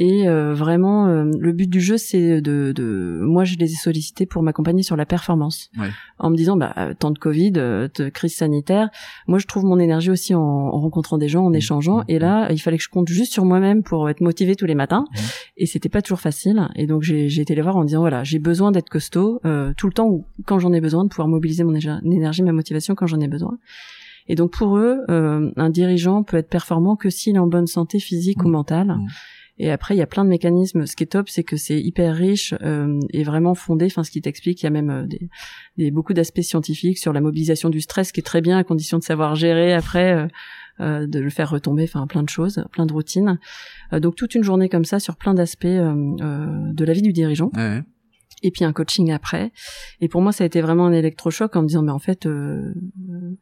[0.00, 3.74] Et euh, vraiment, euh, le but du jeu, c'est de, de, moi, je les ai
[3.74, 5.88] sollicités pour m'accompagner sur la performance, Ouais.
[6.20, 8.90] en me disant, bah, euh, temps de Covid, euh, de crise sanitaire,
[9.26, 11.56] moi, je trouve mon énergie aussi en, en rencontrant des gens, en Mhm.
[11.56, 11.96] échangeant.
[11.98, 12.04] Mhm.
[12.06, 14.76] Et là, il fallait que je compte juste sur moi-même pour être motivée tous les
[14.76, 15.04] matins.
[15.10, 15.20] Mhm.
[15.56, 16.68] Et c'était pas toujours facile.
[16.76, 19.88] Et donc, j'ai été les voir en disant, voilà, j'ai besoin d'être costaud euh, tout
[19.88, 23.08] le temps ou quand j'en ai besoin, de pouvoir mobiliser mon énergie, ma motivation quand
[23.08, 23.58] j'en ai besoin.
[24.30, 27.66] Et donc pour eux, euh, un dirigeant peut être performant que s'il est en bonne
[27.66, 28.52] santé physique ou Mhm.
[28.52, 28.96] mentale.
[29.58, 30.86] Et après, il y a plein de mécanismes.
[30.86, 33.86] Ce qui est top, c'est que c'est hyper riche euh, et vraiment fondé.
[33.86, 35.28] Enfin, ce qui t'explique, il y a même euh, des,
[35.76, 38.98] des- beaucoup d'aspects scientifiques sur la mobilisation du stress, qui est très bien à condition
[38.98, 40.26] de savoir gérer après, euh,
[40.80, 41.82] euh, de le faire retomber.
[41.84, 43.38] Enfin, plein de choses, plein de routines.
[43.92, 47.02] Euh, donc toute une journée comme ça sur plein d'aspects euh, euh, de la vie
[47.02, 47.82] du dirigeant Ouais.
[48.42, 49.52] Et puis un coaching après.
[50.00, 52.26] Et pour moi, ça a été vraiment un électrochoc en me disant, mais en fait,
[52.26, 52.72] euh,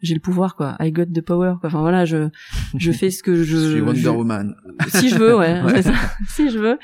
[0.00, 0.76] j'ai le pouvoir, quoi.
[0.80, 1.68] I got the power, quoi.
[1.68, 2.28] Enfin voilà, je
[2.76, 4.54] je fais ce que je, Je suis Wonder je- Woman.
[4.88, 5.82] si je veux, ouais, Ouais.
[5.82, 5.92] ça.
[6.28, 6.78] si je veux.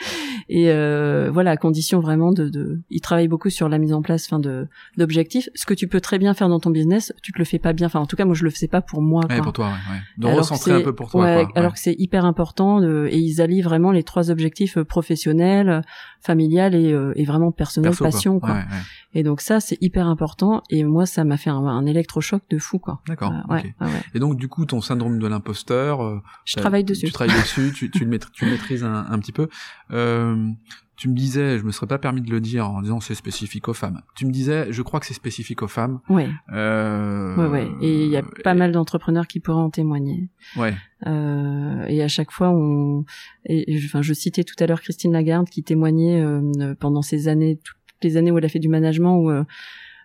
[0.48, 4.02] Et euh, voilà, à condition vraiment de, de, il travaille beaucoup sur la mise en
[4.02, 5.48] place, enfin de d'objectifs.
[5.54, 7.72] Ce que tu peux très bien faire dans ton business, tu te le fais pas
[7.72, 7.86] bien.
[7.86, 9.22] Enfin, en tout cas, moi, je le faisais pas pour moi.
[9.28, 9.44] Ouais, quoi.
[9.44, 9.72] pour toi, ouais.
[9.94, 10.00] ouais.
[10.18, 11.22] De Alors recentrer un peu pour toi.
[11.24, 11.52] ouais, quoi.
[11.56, 11.74] alors Ouais.
[11.74, 15.80] que c'est hyper important de, et ils allient vraiment les trois objectifs euh, professionnels, euh,
[16.20, 18.01] familial et, euh, et vraiment personnel, Perso, quoi.
[18.03, 18.50] Passion, quoi.
[18.50, 18.64] Ouais, ouais.
[19.14, 20.62] Et donc ça, c'est hyper important.
[20.70, 23.00] Et moi, ça m'a fait un, un électrochoc de fou, quoi.
[23.07, 23.32] D'accord.
[23.32, 23.74] Euh, ouais.
[24.14, 27.07] Et donc du coup, ton syndrome de l'imposteur, euh, Je travaille dessus.
[27.07, 29.48] Tu travailles dessus, tu, tu, le maîtri- tu le maîtrises un, un petit peu.
[29.90, 30.48] Euh,
[30.97, 33.66] tu me disais, je me serais pas permis de le dire en disant c'est spécifique
[33.68, 34.03] aux femmes.
[34.14, 36.01] Tu me disais, je crois que c'est spécifique aux femmes.
[36.09, 36.28] Ouais.
[36.53, 37.68] Euh, Ouais, ouais.
[37.80, 40.28] Et il y a pas mal d'entrepreneurs qui pourraient en témoigner.
[40.57, 40.74] Ouais.
[41.07, 43.05] Euh, et à chaque fois, on,
[43.47, 47.59] et, enfin, je citais tout à l'heure Christine Lagarde qui témoignait euh, pendant ces années,
[47.64, 49.30] toutes les années où elle a fait du management, où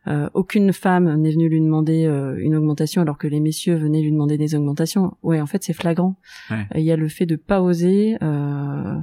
[0.08, 4.02] euh, aucune femme n'est venue lui demander euh, une augmentation, alors que les messieurs venaient
[4.02, 5.16] lui demander des augmentations.
[5.24, 6.16] Ouais, en fait, c'est flagrant.
[6.50, 6.66] Ouais.
[6.76, 8.96] Euh, Il y a le fait de pas oser, euh,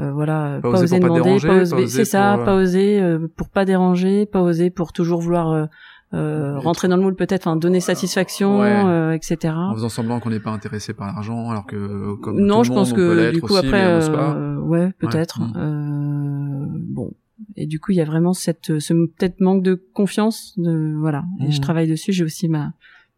[0.00, 2.42] euh, voilà, Pas pas, oser pour pas demander, déranger, pas pas oser, c'est ça, pour,
[2.42, 5.68] euh, pas oser euh, pour pas déranger, pas oser pour toujours vouloir
[6.14, 8.82] euh, rentrer dans le moule peut-être, enfin donner satisfaction, Ouais.
[8.84, 9.54] euh, etc.
[9.56, 12.70] En faisant semblant qu'on n'est pas intéressé par l'argent, alors que comme non, tout je
[12.70, 13.82] le pense monde, on peut que du coup aussi, après,
[14.12, 14.34] pas.
[14.34, 15.40] euh, ouais, peut-être.
[15.40, 15.52] Mm.
[15.56, 17.12] Euh, bon,
[17.56, 20.54] et du coup, il y a vraiment cette, ce peut-être manque de confiance.
[20.58, 22.12] De voilà, et je travaille dessus.
[22.12, 22.72] J'ai aussi ma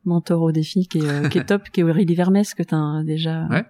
[0.05, 2.75] mentor au défi qui est, euh, qui est top, qui est Aurélie Vermès que tu
[2.75, 3.65] as déjà Ouais.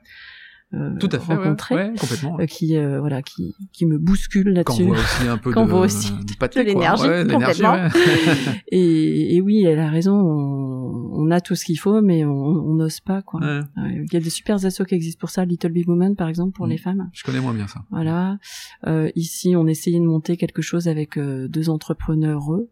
[0.75, 2.39] Euh, Tout à fait, ouais, rencontré, ouais, complètement.
[2.41, 4.83] euh, qui euh, voilà, qui qui me bouscule là-dessus.
[4.85, 7.77] on voit aussi un peu de, voit aussi de l'énergie, complètement.
[8.69, 10.15] Et, et oui, elle a raison.
[10.15, 13.41] On, on a tout ce qu'il faut, mais on n'ose pas quoi.
[13.77, 16.53] Il y a des super assos qui existent pour ça, Little Big Woman par exemple
[16.53, 16.71] pour Mm.
[16.71, 17.11] les femmes.
[17.13, 17.85] Je connais moins bien ça.
[17.91, 18.39] Voilà.
[18.87, 22.53] Euh, ici, on essayait de monter quelque chose avec deux entrepreneurs.
[22.53, 22.69] eux.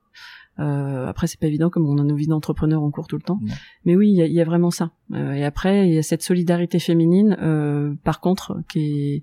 [0.59, 3.23] Euh, après, c'est pas évident comme on a nos vies d'entrepreneurs en cours tout le
[3.23, 3.41] temps.
[3.85, 4.91] Mais oui, il y a, y a vraiment ça.
[5.13, 9.23] Euh, et après, il y a cette solidarité féminine, euh, par contre, qui est,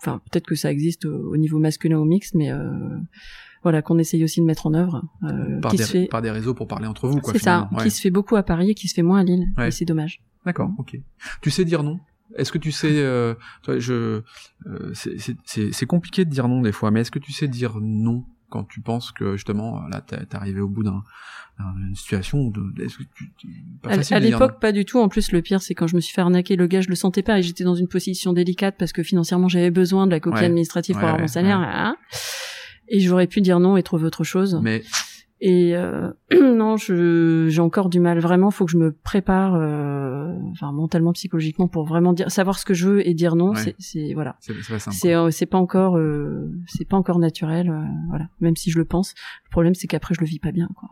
[0.00, 2.70] enfin, peut-être que ça existe au, au niveau masculin ou mixte, mais euh,
[3.62, 6.06] voilà, qu'on essaye aussi de mettre en œuvre, euh, Par qui des, se fait.
[6.06, 7.32] par des réseaux pour parler entre vous, quoi.
[7.32, 7.68] C'est ça.
[7.72, 7.84] Ouais.
[7.84, 9.46] qui se fait beaucoup à Paris et qui se fait moins à Lille.
[9.56, 9.68] Ouais.
[9.68, 10.22] Et c'est dommage.
[10.46, 10.98] D'accord, ok.
[11.42, 11.98] Tu sais dire non?
[12.36, 14.22] Est-ce que tu sais, euh, toi, je,
[14.66, 17.32] euh, c'est- c'est c'est- c'est compliqué de dire non des fois, mais est-ce que tu
[17.32, 18.24] sais dire non?
[18.50, 21.02] Quand tu penses que justement là t'es arrivé au bout d'un-
[21.58, 23.26] d'un- d'une situation où de, est-ce que tu,
[23.82, 24.98] pas À, facile à dire l'époque, pas du tout.
[24.98, 26.94] En plus, le pire, c'est quand je me suis fait arnaquer, le gars, je le
[26.94, 30.20] sentais pas et j'étais dans une position délicate parce que financièrement, j'avais besoin de la
[30.20, 30.46] coquille Ouais.
[30.46, 31.58] administrative Ouais, pour avoir mon salaire.
[31.60, 31.66] ouais.
[31.68, 31.96] hein.
[32.88, 34.58] Et j'aurais pu dire non et trouver autre chose.
[34.62, 34.82] Mais
[35.42, 36.10] Et euh,
[36.40, 38.18] non, je j'ai encore du mal.
[38.18, 42.64] Vraiment, faut que je me prépare, euh, enfin mentalement, psychologiquement, pour vraiment dire, savoir ce
[42.66, 43.52] que je veux et dire non.
[43.54, 43.74] Ouais.
[43.78, 44.36] C'est, voilà.
[44.40, 44.96] c'est pas simple.
[45.00, 47.70] C'est euh, c'est pas encore euh, c'est pas encore naturel.
[47.70, 47.80] euh,
[48.10, 48.28] voilà.
[48.40, 49.14] Même si je le pense.
[49.46, 50.68] Le problème, c'est qu'après, je le vis pas bien.
[50.76, 50.88] Quoi.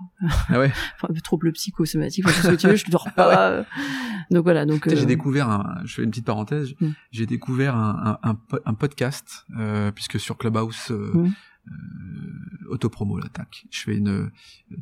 [0.49, 0.73] Ah ouais.
[1.03, 3.51] Enfin, trouble psychosomatique, enfin, ce que tu veux, je dors pas.
[3.51, 3.65] euh.
[4.31, 6.89] Donc voilà, donc J'ai euh, découvert, un, je fais une petite parenthèse, Mm.
[7.13, 11.33] j'ai découvert un, un, un, po- un podcast, euh, puisque sur Clubhouse, euh, Mm.
[11.71, 13.67] Euh, autopromo, tac.
[13.71, 14.31] Je fais une,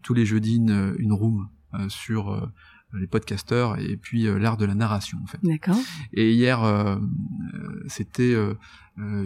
[0.03, 2.47] tous les jeudis une, une room euh, sur euh,
[3.01, 5.38] les podcasteurs et puis euh, l'art de la narration, en fait.
[5.42, 5.76] D'accord.
[6.12, 6.97] Et hier, euh,
[7.55, 8.55] euh, c'était euh,
[8.99, 9.24] euh,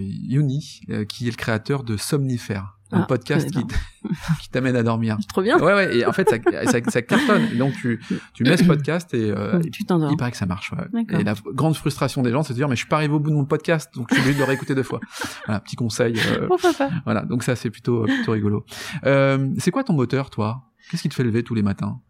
[0.90, 3.48] euh, qui est le créateur de Somnifère, un Ah, podcast
[4.40, 5.16] qui t'amène à dormir.
[5.28, 5.58] Trop bien.
[5.58, 6.38] Ouais, ouais, et en fait, ça,
[6.70, 7.44] ça, ça cartonne.
[7.52, 8.00] Et donc, tu,
[8.34, 10.10] tu mets ce podcast et, euh, tu t'endors.
[10.10, 10.72] il paraît que ça marche.
[10.72, 11.04] Ouais.
[11.20, 13.20] Et la grande frustration des gens, c'est de dire, mais je suis pas arrivé au
[13.20, 14.98] bout de mon podcast, donc je suis obligé de le réécouter deux fois.
[15.46, 16.14] Voilà, petit conseil.
[16.18, 18.64] euh, Pourquoi pas voilà, donc ça, c'est plutôt, plutôt rigolo.
[19.06, 20.64] Euh, c'est quoi ton moteur, toi?
[20.90, 22.00] Qu'est-ce qui te fait lever tous les matins?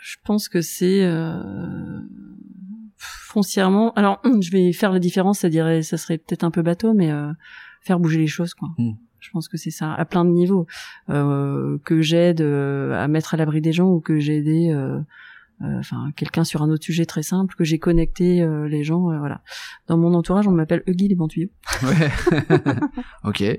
[0.00, 2.00] Je pense que c'est euh,
[2.96, 3.92] foncièrement.
[3.94, 5.40] Alors, je vais faire la différence.
[5.40, 7.32] Ça dirait, ça serait peut-être un peu bateau, mais euh,
[7.82, 8.68] faire bouger les choses, quoi.
[8.78, 8.92] Mm.
[9.20, 10.66] Je pense que c'est ça, à plein de niveaux.
[11.10, 14.72] Euh, que j'aide à mettre à l'abri des gens ou que j'ai aidé,
[15.60, 19.18] enfin, quelqu'un sur un autre sujet très simple, que j'ai connecté euh, les gens, euh,
[19.18, 19.42] voilà.
[19.86, 21.50] Dans mon entourage, on m'appelle Huggy les bons tuyaux.
[21.82, 22.10] Ouais.
[23.24, 23.38] ok.
[23.38, 23.58] C'est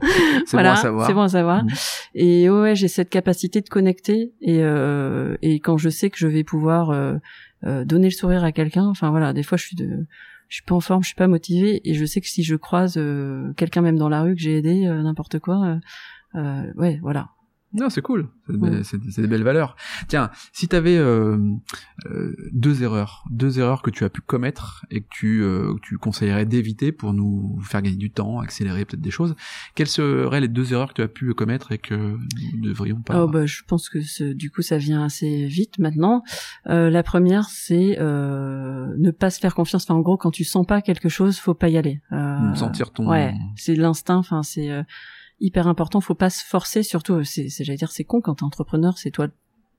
[0.52, 1.08] voilà, bon à savoir.
[1.08, 1.64] C'est bon à savoir.
[1.64, 1.70] Mhm.
[2.16, 6.28] Et ouais, j'ai cette capacité de connecter et euh, et quand je sais que je
[6.28, 7.16] vais pouvoir euh,
[7.66, 10.06] euh, donner le sourire à quelqu'un, enfin voilà, des fois je suis de
[10.48, 12.56] je suis pas en forme, je suis pas motivée et je sais que si je
[12.56, 15.80] croise euh, quelqu'un même dans la rue que j'ai aidé euh, n'importe quoi euh,
[16.36, 17.30] euh, ouais, voilà.
[17.74, 18.30] Non, c'est cool.
[18.84, 19.76] C'est des, belles valeurs.
[20.08, 20.98] Tiens, si tu avais
[22.52, 25.98] deux erreurs, deux erreurs que tu as pu commettre et que tu, euh, que tu
[25.98, 29.36] conseillerais d'éviter pour nous faire gagner du temps, accélérer peut-être des choses,
[29.76, 33.02] quelles seraient les deux erreurs que tu as pu commettre et que nous ne devrions
[33.02, 36.24] pas Oh bah je pense que ce, du coup ça vient assez vite maintenant.
[36.68, 39.84] Euh, la première c'est euh, ne pas se faire confiance.
[39.84, 42.02] Enfin en gros quand tu sens pas quelque chose, faut pas y aller.
[42.12, 43.08] Euh, sentir ton...
[43.08, 44.18] Ouais, c'est l'instinct.
[44.18, 44.84] Enfin, c'est euh,
[45.40, 46.02] hyper important.
[46.02, 46.84] Faut pas se forcer.
[46.84, 48.98] Surtout, c'est, j'allais dire, c'est con quand t'es entrepreneur.
[48.98, 49.28] C'est toi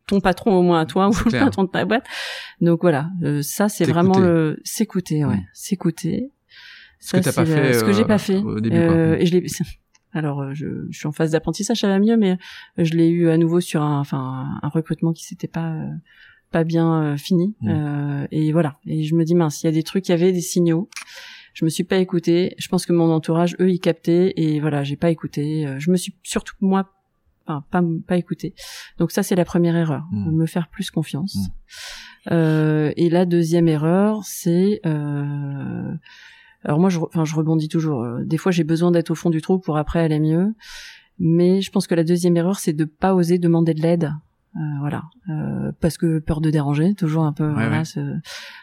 [0.07, 2.05] ton patron au moins à toi ou le patron de ta boîte.
[2.61, 5.25] Donc voilà, euh, ça c'est vraiment le s'écouter.
[5.25, 6.31] Ouais, s'écouter.
[6.99, 8.39] Ce que t'as pas c'est, fait, ce que j'ai euh, pas fait.
[8.39, 8.95] au début, quoi.
[8.95, 9.47] Euh, et je l'ai.
[10.13, 12.37] Alors, euh, je, je suis en phase d'apprentissage, ça va mieux, mais
[12.77, 15.77] je l'ai eu à nouveau sur un, enfin, un recrutement qui s'était pas,
[16.51, 17.55] pas bien euh, fini.
[17.61, 17.69] Mm.
[17.69, 18.79] Euh, et voilà.
[18.87, 20.89] Et je me dis mince, il y a des trucs, il y avait des signaux.
[21.55, 22.55] Je me suis pas écoutée.
[22.59, 24.33] Je pense que mon entourage, eux, ils captaient.
[24.37, 25.67] Et voilà, j'ai pas écouté.
[25.67, 26.89] Euh, Je me suis surtout moi,
[27.47, 28.55] enfin, pas pas écouté.
[28.99, 30.05] Donc ça, c'est la première erreur.
[30.13, 30.37] Mm.
[30.37, 31.37] Me faire plus confiance.
[31.37, 32.33] Mm.
[32.33, 35.95] Euh, et la deuxième erreur, c'est euh,
[36.65, 38.03] Alors moi, je, enfin, je rebondis toujours.
[38.03, 40.55] Euh, Des fois, j'ai besoin d'être au fond du trou pour après aller mieux.
[41.19, 44.11] Mais je pense que la deuxième erreur, c'est de pas oser demander de l'aide.
[44.57, 47.47] Euh, voilà, Euh, parce que peur de déranger, toujours un peu.
[47.47, 47.85] Ouais, voilà, ouais.
[47.85, 48.19] ce-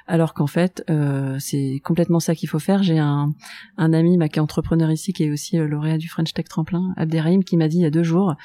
[0.05, 2.83] Alors qu'en fait, euh, c'est complètement ça qu'il faut faire.
[2.83, 3.33] J'ai un,
[3.77, 6.45] un ami bah, qui est entrepreneur ici, qui est aussi euh, lauréat du French Tech
[6.49, 8.35] Tremplin, Abderrahim, qui m'a dit il y a deux jours,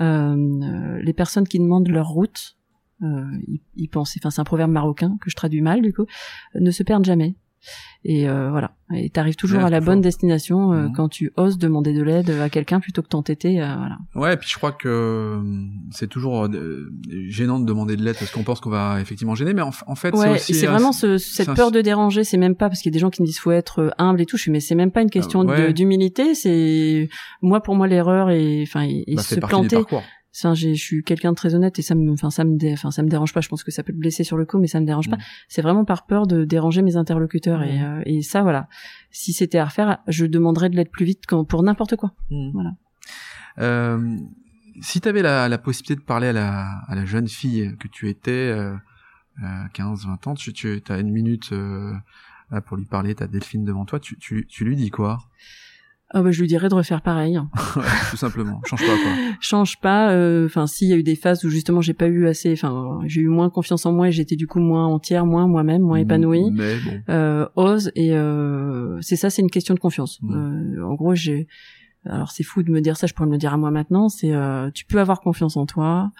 [0.00, 2.56] euh, les personnes qui demandent leur route,
[3.02, 6.06] euh, ils, ils pensent, enfin c'est un proverbe marocain que je traduis mal du coup,
[6.54, 7.36] ne se perdent jamais.
[8.08, 10.92] Et euh, voilà, et t'arrives toujours Ouais, à la bonne destination euh, Mhm.
[10.94, 13.60] quand tu oses demander de l'aide à quelqu'un plutôt que t'entêter.
[13.60, 13.98] euh, voilà.
[14.14, 15.42] Ouais, et puis je crois que euh,
[15.90, 16.88] c'est toujours euh,
[17.28, 19.94] gênant de demander de l'aide parce qu'on pense qu'on va effectivement gêner, mais en, en
[19.96, 22.22] fait, c'est Ouais, c'est vraiment ce, cette peur de déranger.
[22.22, 23.90] C'est même pas parce qu'il y a des gens qui me disent faut être euh,
[23.98, 24.36] humble et tout.
[24.36, 25.66] Je suis mais c'est même pas une question Ah, ouais.
[25.68, 26.36] de- d'humilité.
[26.36, 27.08] C'est
[27.42, 29.78] moi pour moi l'erreur et enfin et bah, se planter.
[30.38, 32.90] Enfin, je suis quelqu'un de très honnête et ça me, enfin, ça me, dé- enfin,
[32.90, 33.40] ça me dérange pas.
[33.40, 35.16] Je pense que ça peut te blesser sur le coup, mais ça me dérange pas.
[35.16, 35.22] Mm.
[35.48, 37.82] C'est vraiment par peur de déranger mes interlocuteurs et, Mm.
[37.84, 38.68] euh, et ça, voilà.
[39.10, 42.12] Si c'était à refaire, je demanderais de l'aide plus vite pour n'importe quoi.
[42.30, 42.50] Mhm.
[42.52, 42.70] Voilà.
[43.58, 44.16] Euh,
[44.82, 47.88] si tu avais la, la possibilité de parler à la, à la jeune fille que
[47.88, 48.74] tu étais, euh,
[49.42, 51.94] euh, 15, 20 ans, tu, tu as une minute euh,
[52.66, 55.18] pour lui parler, t'as Delphine devant toi, tu, tu, tu lui dis quoi?
[56.10, 57.36] Ah bah, je lui dirais de refaire pareil.
[57.76, 59.10] Ouais, Tout simplement, change pas quoi.
[59.40, 60.12] Change pas.
[60.12, 63.00] euh, Enfin, s'il y a eu des phases où justement j'ai pas eu assez, enfin,
[63.06, 65.98] j'ai eu moins confiance en moi et j'étais du coup moins entière, moins moi-même, moins
[65.98, 66.50] épanouie.
[66.52, 67.02] Mais bon.
[67.12, 70.76] euh, ose et euh, c'est ça c'est une question de confiance Mm.
[70.78, 71.48] Euh, en gros j'ai
[72.08, 74.08] alors c'est fou de me dire ça je pourrais me le dire à moi maintenant
[74.08, 76.12] c'est euh, tu peux avoir confiance en toi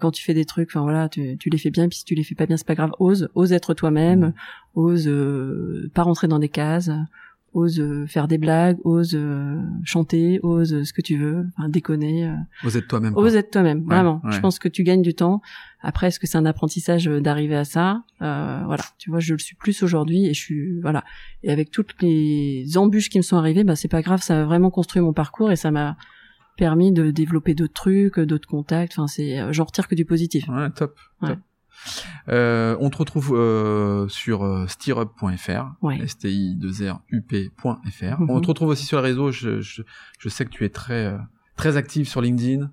[0.00, 2.14] quand tu fais des trucs enfin voilà tu, tu les fais bien puis si tu
[2.14, 4.32] les fais pas bien c'est pas grave ose ose être toi-même Mm.
[4.74, 6.90] ose euh, pas rentrer dans des cases
[7.52, 12.28] ose euh, faire des blagues ose euh, chanter ose ce que tu veux enfin, déconner
[12.28, 13.16] euh, Vous êtes toi-même.
[13.16, 14.20] Ose être toi-même, vraiment.
[14.24, 14.32] ouais.
[14.32, 15.42] Je pense que tu gagnes du temps.
[15.82, 18.04] Après, est-ce que c'est un apprentissage euh, d'arriver à ça?
[18.22, 21.04] Euh, Voilà, tu vois, je le suis plus aujourd'hui et je suis voilà.
[21.42, 24.44] Et avec toutes les embûches qui me sont arrivées, bah c'est pas grave, ça a
[24.44, 25.96] vraiment construit mon parcours et ça m'a
[26.56, 28.92] permis de développer d'autres trucs, d'autres contacts.
[28.96, 30.46] Enfin, c'est, euh, j'en retire que du positif.
[30.48, 30.94] Ouais, top.
[31.22, 31.30] Ouais.
[31.30, 31.38] top.
[32.28, 35.98] Euh, on te retrouve euh, sur euh, stirup.fr, Ouais.
[36.04, 38.20] sti2rup.fr.
[38.20, 38.30] Mhm.
[38.30, 39.32] On te retrouve aussi sur les réseaux.
[39.32, 39.82] Je, je,
[40.18, 41.16] je sais que tu es très euh,
[41.56, 42.70] très active sur LinkedIn.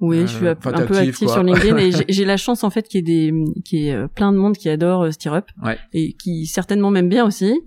[0.00, 2.70] Oui, Euh, je suis un enfin, peu active, sur LinkedIn et j'ai- la chance en
[2.70, 5.10] fait qu'il y ait des, qu'il y ait euh, plein de monde qui adore euh,
[5.12, 5.78] Stirrup Ouais.
[5.92, 7.60] et qui certainement m'aime bien aussi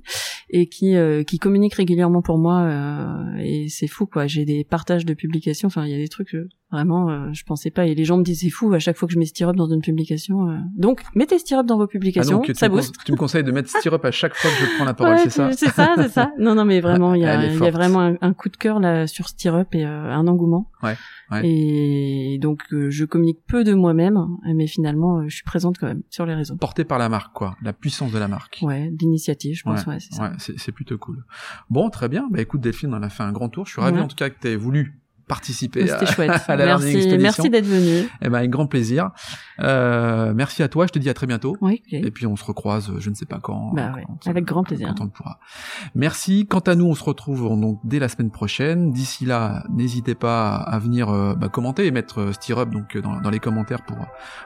[0.49, 4.27] et qui euh, qui communique régulièrement pour moi euh, et c'est fou quoi.
[4.27, 7.43] J'ai des partages de publications, enfin il y a des trucs euh, vraiment euh, je
[7.43, 9.25] pensais pas et les gens me disent c'est fou à chaque fois que je mets
[9.25, 10.49] Stirrup dans une publication.
[10.49, 10.57] euh.
[10.77, 12.95] Donc mettez Stirrup dans vos Ah publications, donc tu ça booste.
[13.05, 15.21] tu me conseilles de mettre Stirup à chaque fois que je prends la parole, Ouais,
[15.23, 16.31] c'est ça C'est ça, c'est ça.
[16.39, 18.57] Non, non, mais vraiment, il y a, il y a vraiment un, un coup de
[18.57, 20.69] cœur là sur Stirrup et euh, un engouement.
[20.83, 20.95] Ouais,
[21.31, 21.41] ouais.
[21.47, 24.19] Et donc, je communique peu de moi-même,
[24.53, 26.55] mais finalement, je suis présente quand même sur les réseaux.
[26.57, 27.55] Porté par la marque, quoi.
[27.63, 28.59] La puissance de la marque.
[28.61, 30.33] Ouais, d'initiative, je pense, ouais, c'est ça.
[30.39, 31.23] C'est c'est plutôt cool.
[31.69, 32.27] Bon, très bien.
[32.31, 33.65] Bah écoute Delphine, on a fait un grand tour.
[33.65, 36.31] Je suis ravi en tout cas que tu aies voulu participer à, chouette.
[36.47, 37.21] à la Learning merci, Expedition.
[37.21, 38.07] merci d'être venu.
[38.21, 39.11] Eh ben, avec grand plaisir.
[39.59, 40.85] Euh, merci à toi.
[40.87, 41.57] Je te dis à très bientôt.
[41.61, 41.81] Oui.
[41.91, 43.73] Et puis on se recroise, je ne sais pas quand.
[43.73, 44.87] Bah quand- ouais, avec grand plaisir.
[44.89, 45.39] Quand on le pourra.
[45.95, 46.45] Merci.
[46.47, 48.91] Quant à nous, on se retrouve donc dès la semaine prochaine.
[48.91, 53.01] D'ici là, n'hésitez pas à venir euh, bah, commenter et mettre euh, Stirrup donc euh,
[53.01, 53.97] dans, dans les commentaires pour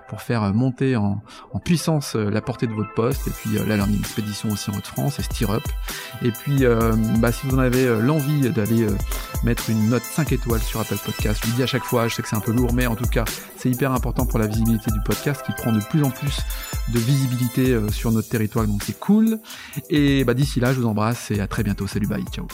[0.08, 1.22] pour faire euh, monter en,
[1.54, 5.20] en puissance la portée de votre poste et puis la Learning Expedition aussi en Haute-France
[5.20, 5.64] et Stirrup.
[6.22, 6.64] Et puis
[7.20, 8.88] bah, si vous en avez l'envie d'aller
[9.44, 12.14] mettre une note 5 étoiles sur Apple Podcast, je le dis à chaque fois, je
[12.14, 13.26] sais que c'est un peu lourd, mais en tout cas
[13.58, 16.42] c'est hyper important pour la visibilité du podcast qui prend de plus en plus
[16.94, 19.40] de visibilité euh, sur notre territoire, donc c'est cool.
[19.90, 21.88] Et bah, d'ici là, je vous embrasse et à très bientôt.
[21.88, 22.48] Salut, bye, ciao.